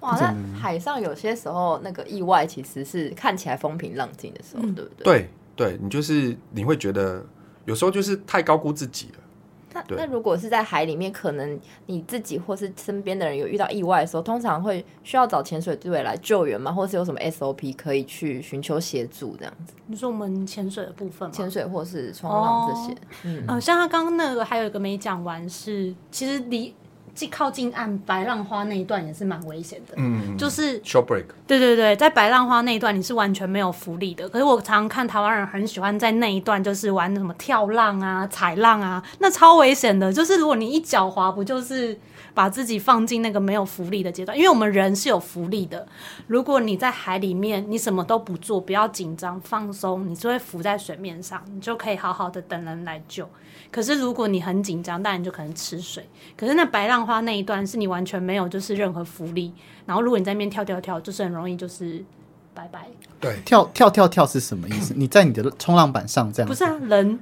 [0.00, 5.04] 哇，那海上有些时候那个意外其实是看起来风平浪静的时候，对不对？
[5.04, 7.22] 对，对你就是你会觉得
[7.66, 9.18] 有时候就是太高估自己了。
[9.82, 16.72] 对那那如果是在海里面，可能你自己或是身边的人有遇到意外的时候，通常会需要找潜水队来救援吗？
[16.72, 19.74] 或是有什么 SOP 可以去寻求协助这样子？
[19.86, 21.34] 你说我们潜水的部分吗？
[21.34, 26.74] 潜水或是冲浪这些，嗯，呃，像他刚刚那个还有一个没讲完是，其实离
[27.14, 29.94] 既靠近岸白浪花那一段也是蛮危险的。
[29.96, 34.28] 嗯，就是 short break，对对对，在白浪花那一段你是完全没有浮力的。
[34.28, 40.12] 可是我常常看台湾人很喜欢在那一段就是玩什么跳浪啊、踩浪啊，那超危险的。
[40.12, 41.96] 就是如果你一脚滑，不就是
[42.34, 44.36] 把自己放进那个没有浮力的阶段？
[44.36, 45.86] 因为我们人是有浮力的。
[46.26, 53.28] 如果你在海里面，你什么都不做，不要紧张、放松，你就会浮在水面上，你就可以好好的等人来救。
[53.74, 56.08] 可是如果你很紧张，当然你就可能吃水。
[56.36, 59.52] 可是那白浪花那一段是你完全没有就是任何浮力，
[59.84, 62.04] 然后如果你在那边跳跳跳，就是很容易就是
[62.54, 62.86] 拜拜。
[63.18, 64.94] 对，跳跳跳跳是什么意思？
[64.96, 67.18] 你在你的冲浪板上这样，不是啊，人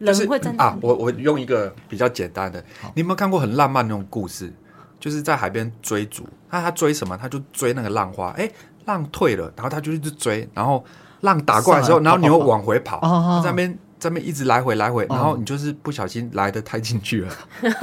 [0.00, 2.58] 就是人会在那啊，我我用一个比较简单的，
[2.96, 4.52] 你有没有看过很浪漫那种故事？
[4.98, 7.16] 就是在海边追逐，那他追什么？
[7.16, 8.50] 他就追那个浪花，哎，
[8.86, 10.84] 浪退了，然后他就一直追，然后
[11.20, 17.32] 浪打过来的时候，然后你又往回跑，哦哦哦在那边在那边一直来回来回，哦然后你就是不小心来的太进去了。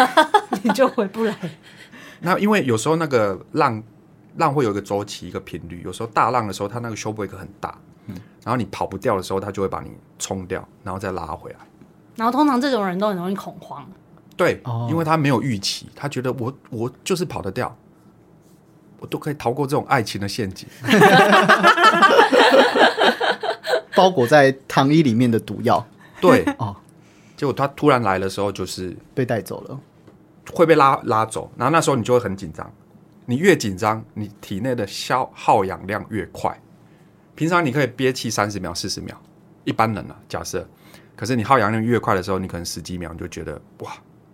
[0.61, 1.36] 你就回不来。
[2.19, 3.82] 那因为有时候那个浪
[4.38, 11.57] 浪会有一个周期一个频率，有时候大浪的时候它那个修 break 很大，嗯然后你跑不掉的时候，它就会把你冲掉，然后再拉回来。
[12.15, 13.84] 然后通常这种人都很容易恐慌，
[14.38, 17.76] 对，哦因为他没有预期，他觉得我我就是跑得掉，
[18.99, 20.67] 我都可以逃过这种爱情的陷阱。
[23.95, 25.86] 包裹在糖衣里面的毒药
[26.22, 26.76] 对， 哦，
[27.36, 29.80] 结果他突然来的时候，就是被带走了。
[30.53, 32.69] 会被拉拉走，然后那时候你就会很紧张。
[33.26, 36.59] 你越紧张，你体内的消耗氧量越快。
[37.36, 39.15] 平常你可以憋气三十秒、四十秒，
[39.63, 40.67] 一般人啊，假设，
[41.15, 43.91] 可是你耗氧量越快的时候，你可能十几秒你就觉得哇，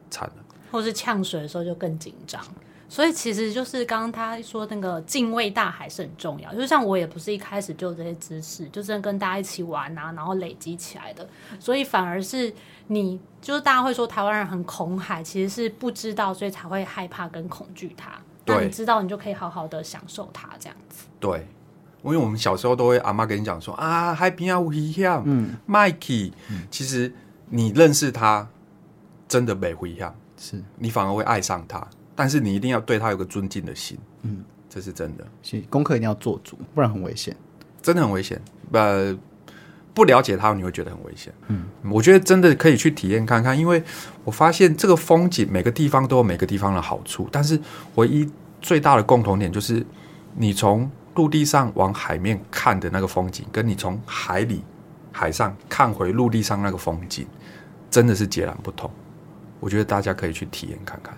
[0.10, 0.44] 惨了。
[0.72, 2.42] 或是呛水的时候就更紧张。
[2.90, 11.28] 所以其实就是刚刚他说那个敬畏大海是很重要，就像我也不是一开始就有这些知识，就是跟大家一起玩啊，然后累积起来的，
[11.60, 12.54] 所以反而是
[12.88, 18.12] 你就是大家会说台湾人很恐海，其实是不知道，所以才会害怕跟恐惧它。
[18.46, 18.66] 那对。
[18.66, 21.06] 你知道，你就可以好好的享受它，这样子。
[21.20, 21.46] 对，
[22.04, 26.32] 因为我们小时候都会阿妈跟你讲说啊，海边啊危险，嗯，Mikey，、
[26.72, 27.14] 其实
[27.50, 28.48] 你认识他，
[29.28, 30.64] 真的没危险，是。
[30.78, 31.86] 你反而会爱上他，
[32.18, 37.38] 但是你一定要对他有个尊敬的心，嗯，这是真的，是功课一定要做足，不然很危险。
[37.80, 38.42] 真的很危险。
[38.72, 39.16] 呃，
[39.94, 41.32] 不了解他，你会觉得很危险。
[41.48, 43.84] 嗯，我觉得真的可以去体验看看，因为
[44.24, 47.60] 我发现这个风景每个地方都有每个地方的好处，但是
[47.96, 48.28] 唯一
[48.62, 49.86] 最大的共同点就是，
[50.36, 54.64] 你从陆地上往海面看的那个风景，跟你从海里
[55.12, 57.28] 海上看回陆地上那个风景，
[57.92, 58.90] 真的是截然不同。
[59.60, 61.16] 我觉得大家可以去体验看看。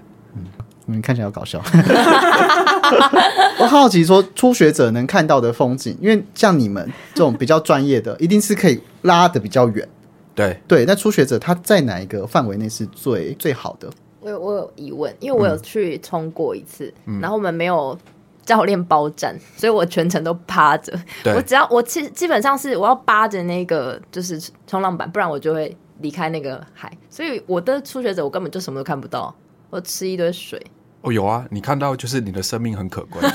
[0.95, 1.61] 你看起来好搞笑。
[3.59, 9.87] 我好奇说，初学者能看到的风景，因为像你们这种比较专业的，一定是可以拉的比较远。
[10.33, 13.89] 对，对，那初学者他在哪一个范围内是最最好的？
[14.21, 17.97] 我有我有疑问，因为我有去冲过一次，然后我们没有
[18.45, 20.97] 教练包站，所以我全程都趴着。
[21.35, 26.91] 我只要我基基本上是我要扒着那个就是冲浪板，不然我就会离开那个海。
[27.09, 29.35] 所以我的初学者我根本就什么都看不到，
[29.69, 30.61] 我吃一堆水。
[31.01, 33.21] 哦，有啊，你看到就是你的生命很可贵。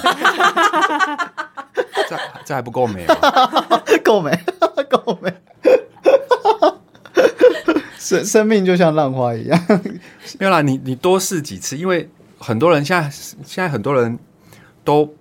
[2.08, 3.14] 这这还不够美吗？
[4.04, 4.38] 够美？
[4.90, 5.32] 够美？
[7.98, 9.58] 生生命就像浪花一样，
[10.38, 12.06] 没有啦，你你多试几次，因为
[12.38, 14.18] 很多人现在现在很多人
[14.84, 15.14] 都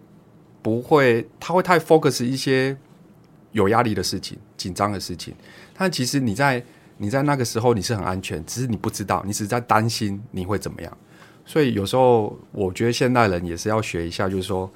[0.61, 2.75] 不会，他会太 focus 一些
[3.53, 5.33] 有压力的事情、紧张的事情。
[5.77, 6.61] 但其实你在
[6.97, 10.97] 你在那个时候你是很安全，只是你不知道，你只是在担心你会怎么样。
[11.45, 14.69] 所以有时候我觉得现代人也是要学一下，就是说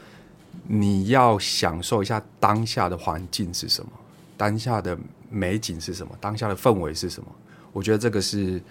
[0.67, 3.91] 你要享受一下当下的环境是什么，
[4.35, 4.97] 当下的
[5.29, 7.29] 美景是什么，当下的氛围是什么。
[7.71, 8.61] 我觉得这个是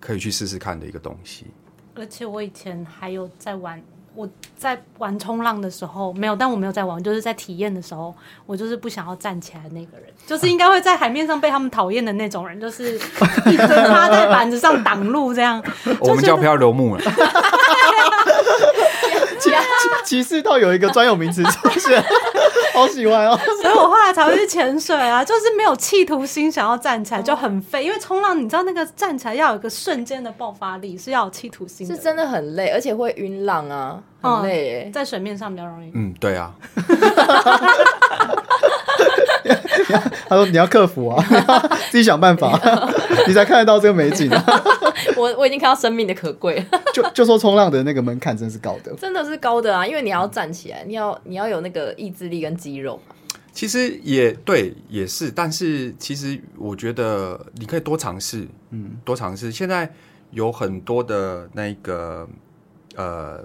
[0.00, 1.46] 可以去试试看的一个东西。
[1.94, 3.80] 而且我以前还有在玩，
[4.14, 8.14] 我在玩冲浪的时候没有，但我没有在玩，就是在体验的时候，
[8.46, 15.62] 我就是不想要站起来的那个人，就是应该会在海面上被他们讨厌的那种人，就是一直趴在 板子上挡路这样。
[16.00, 17.02] 我们叫漂流木了，
[19.40, 19.56] 歧歧
[20.04, 22.02] 歧视到有一个专有名词出现，
[22.74, 23.38] 好喜欢哦。
[23.62, 27.84] 所以我后来才会去潜水啊，就是没有企图心想要站起来，就很废。
[27.84, 31.94] 因为冲浪，你知道那个站起来要有一个瞬间的爆发力，是要有企图心的。
[31.94, 34.90] 是真的很累，而且会晕浪啊，很累耶。
[34.92, 35.90] 在水面上比较容易。
[35.94, 36.52] 嗯，对啊，
[40.28, 41.24] 他说你要克服啊，
[41.90, 42.58] 自己想办法，
[43.26, 44.44] 你才看得到这个美景啊。
[45.20, 49.86] 我我已经看到生命的可贵了， 就就说冲浪的那个门槛真是高的，真的是高的啊！
[49.86, 53.14] 因为你要站起来，你要你要有那个意志力跟肌肉嘛。
[53.52, 59.52] 其实也对，也是，但是其实我觉得你可以多尝试，嗯，多尝试。
[59.52, 59.88] 现在
[60.32, 62.28] 有很多的那个
[62.96, 63.44] 呃，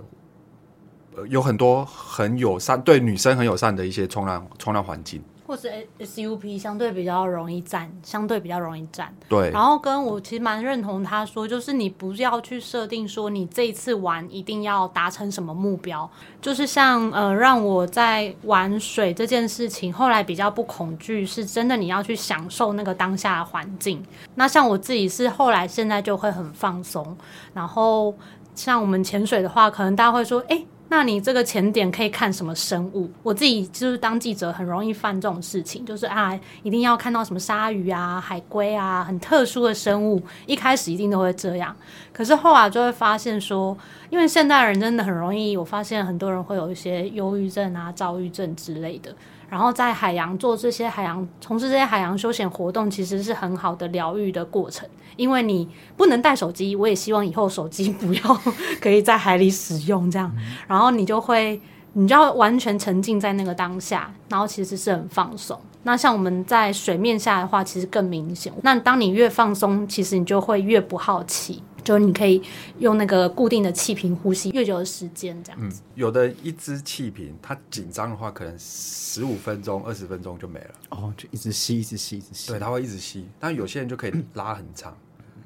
[1.16, 5.68] 呃有很多很友善，对女生很友善的一些冲浪冲浪环境，或是
[6.00, 9.12] SUP 相对比较容易站，相对比较容易站。
[9.28, 16.08] 对然后跟我其实蛮认同他说，就是你不要去设定说你这一次玩一定要达成什么目标，
[16.40, 24.06] 就是像呃让我在玩水这件事情，后来比较不恐惧，是真的你要去享受那个当下的环境。
[24.36, 27.18] 那像我自己是后来现在就会很放松，
[27.56, 28.14] 然后
[28.54, 30.64] 像我们潜水的话，可能大家会说，哎。
[30.92, 33.10] 那你这个前点可以看什么生物？
[33.22, 40.22] 我自己就是当记者很容易犯这种事情，就是啊，一定要看到什么鲨鱼啊、海龟啊，很特殊的生物。
[40.48, 41.76] 一开始一定都会这样，
[42.12, 43.78] 可是后来就会发现说，
[44.10, 49.16] 因为现代人真的很容易，我发现很多人会有一些忧郁症啊、躁郁症之类的。
[49.50, 54.88] 然后在海洋做这些海洋从事这些海洋休闲活动，其实是很好的疗愈的过程。
[55.16, 58.42] 因为你不能带手机，我也希望以后手机不要
[58.80, 60.32] 可以在海里使用，这样，
[60.68, 61.60] 然后你就会。
[61.94, 65.60] 你就要完全沉浸在那个当下，然后其实是很放松。
[65.82, 68.54] 那像我们在水面下的话，其实更明显。
[68.62, 72.42] 那当你越放松，其实你就会越不好奇，就是你可以
[72.80, 80.72] 用那个固定的气瓶呼吸越久的时间，这样嗯子。，有的一支气瓶，它紧张的话，可能十五分钟、二十分钟就没了。
[80.90, 82.50] 哦，就一直吸，一直吸，一直吸。
[82.50, 83.28] 对，它会一直吸。
[83.40, 84.98] 但有些人就可以拉很长，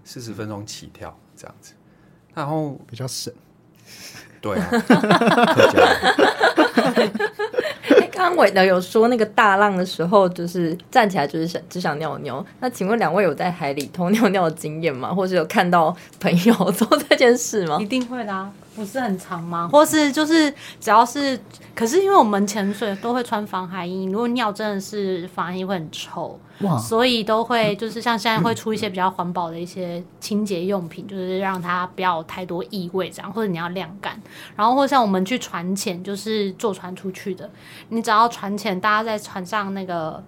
[0.03, 1.73] 四十分钟起跳这样子。
[2.33, 3.33] 然后，比较省。
[4.41, 4.69] 对啊，
[8.23, 12.43] 刚刚韦德有说那个大浪的时候，就是站起来就是想只想尿尿。
[12.61, 15.13] 那请问两位有在海里偷尿尿的经验吗？
[15.13, 17.85] 或者有看到朋友做这件事吗一？
[17.85, 19.69] 定会的，不是很长吗？
[19.71, 21.39] 或是就是只要是，
[21.75, 34.19] 可是因为我们潜水都会穿防寒衣，如果尿真的是防寒衣会很臭，哇，所以都会就是像现在会出一些比较环保的一些清洁用品，就是让它不要太多异味这样，或者你要晾干。
[34.55, 37.49] 然后或像我们去船潜，就是坐船出去的，
[37.89, 40.23] 你只要船潜大家在船上那个，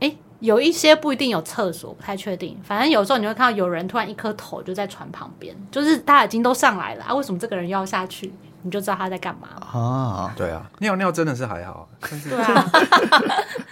[0.00, 2.58] 诶，有一些不一定有厕所，不太确定。
[2.64, 8.32] 反正有时候你会看到有人突然一颗头就在船旁边，就是大家已经都上来了啊，为什么这个人又要下去？
[8.62, 9.48] 你就知道他在干嘛。
[9.78, 12.70] 啊，对啊，尿尿真的是还好，但是对啊，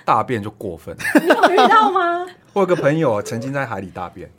[0.04, 0.96] 大便就过分。
[1.20, 2.26] 你有遇到吗？
[2.54, 4.30] 我有个朋友曾经在海里大便，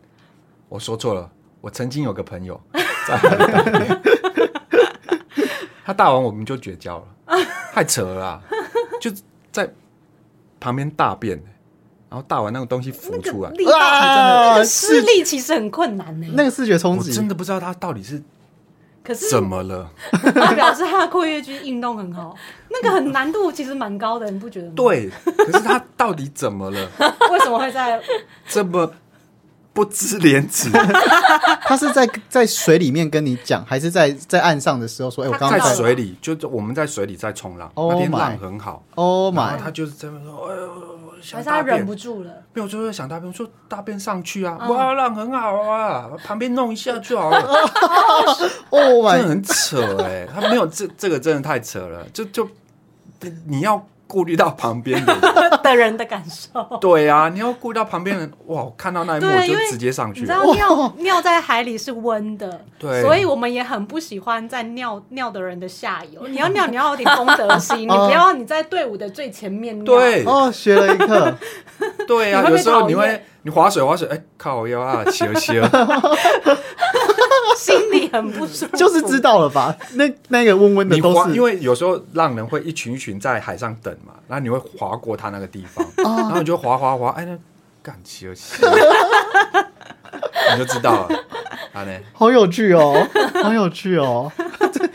[0.67, 1.29] 我说错了，
[1.61, 2.59] 我曾经有个朋友
[3.07, 4.01] 在海里大便，
[5.85, 7.37] 他大完我们就绝交了，
[7.73, 8.41] 太扯了啦，
[8.99, 9.11] 就
[9.51, 9.71] 在
[10.59, 11.39] 旁边大便，
[12.09, 18.21] 然后大完那个东西浮出来，力道啊那个施力其实很困难呢、那个视觉冲我击，真的不知道他到底是
[19.03, 19.89] 可是怎么了。
[20.11, 22.35] 他表示他的括约肌运动很好，
[22.69, 26.89] 那个很难度其实蛮高的，你不觉得吗？，对，可是他到底怎么了？
[27.31, 28.01] 为什么会在？
[28.47, 28.91] 这么
[29.71, 30.69] 不知廉耻，
[31.63, 35.23] 他是在在水里面跟你讲，还是在在岸上的时候说？
[35.23, 42.31] 哎，我刚在刚在水里，就我们在水里在冲浪，Oh 那天浪很好，，Oh 然后 my，他就是这么说，哎呦，想还是他大便忍不住了？
[42.53, 44.69] 没有，就是想大便，我说大便上去啊，嗯。
[44.69, 47.39] 哇，浪很好啊，旁边弄一下就好了
[48.71, 52.49] ，Oh 真的很扯哎、他没有这这个真的太扯了，就就
[53.45, 55.21] 你要顾虑到旁边的人，
[55.61, 56.77] 的人的感受。
[56.81, 63.03] 对啊，你要顾虑到旁边人，哇，我看到那一幕我就直接上去你知道，尿尿在海里是温的，对。
[63.03, 66.25] 所以我们也很不喜欢在尿尿的人的下游。
[66.27, 69.85] 你要尿，你要有点公德心， 你不要你在队伍的最前面尿。
[69.85, 70.25] 对。
[70.25, 71.35] 哦，学了一课，
[72.07, 75.61] 对啊，有时候你会你划水划水，哎、靠腰啊，羞羞，
[77.57, 78.77] 心里很不舒服。
[78.77, 79.75] 就是知道了吧？
[79.95, 86.15] 那那个温温的你划，都是因为有时候浪人会一群一群在海上等嘛，然后你会划过他那个地方，哦。
[86.17, 87.37] 然后你就划划划，哎，那
[87.81, 88.67] 干羞羞，
[90.53, 91.19] 你就知道了，
[92.13, 93.07] 好有趣哦，
[93.41, 94.31] 好有趣哦，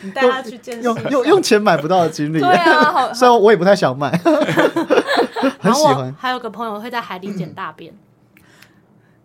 [0.02, 2.40] 你带他去见识用用用钱买不到的经历。
[2.40, 4.10] 对啊，好虽然我也不太想买，
[5.62, 7.92] 然后我很喜欢还有个朋友会在海里捡大便，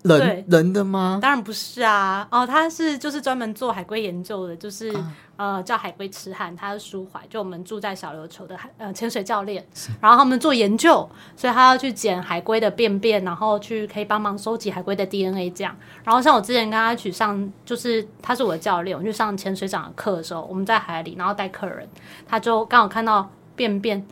[0.04, 1.20] 人对人的吗？
[1.22, 9.66] 当然不是啊，哦，他是就是专门做海龟研究的，就是、啊呃叫海龟痴汉，他是舒怀，就我们住在小琉球的海呃潜水教练，
[10.02, 15.76] 然后他们做研究，所以他要去捡海龟的便便，然后去可以帮忙收集海龟的 DNA 这样。
[16.04, 21.88] 然后像我之前跟他去上，就是他是我的教练，我去上潜水长的课的时候，我们在海里，然后带客人，
[22.28, 24.06] 他就刚好看到便便。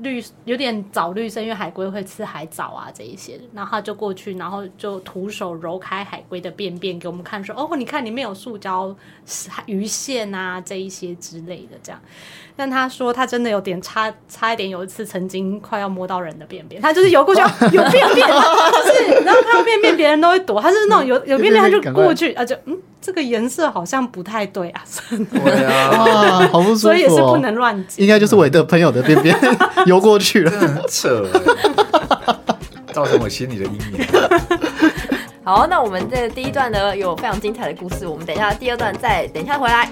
[0.00, 8.94] 绿有点藻绿色，因为海龟会吃海藻啊这一些，然后他就过去，然后就徒手揉开海龟的便便给我们看，说哦，你看里面有塑胶
[9.66, 12.00] 鱼线啊这一些之类的这样。
[12.56, 25.90] 但他说他真的有点差差一点，有一次曾经快要摸到人的便便，他就是游过去啊 有便便，就是然后看到便便别人都会躲，他是那种有有便便他就过去，啊就嗯这个颜色好像不太对啊，对啊，
[26.40, 26.76] 哇，好不舒服哦。
[26.76, 28.02] 所以也是不能乱剪。
[28.02, 29.34] 应该就是我的朋友的便便
[29.86, 30.50] 游过去了。
[30.50, 32.34] 很扯欸，
[32.92, 34.06] 造成我心里的阴影。
[35.44, 39.90] 好，那我们这第一段呢有非常精彩的故事，我们等一下第二段再等一下回来。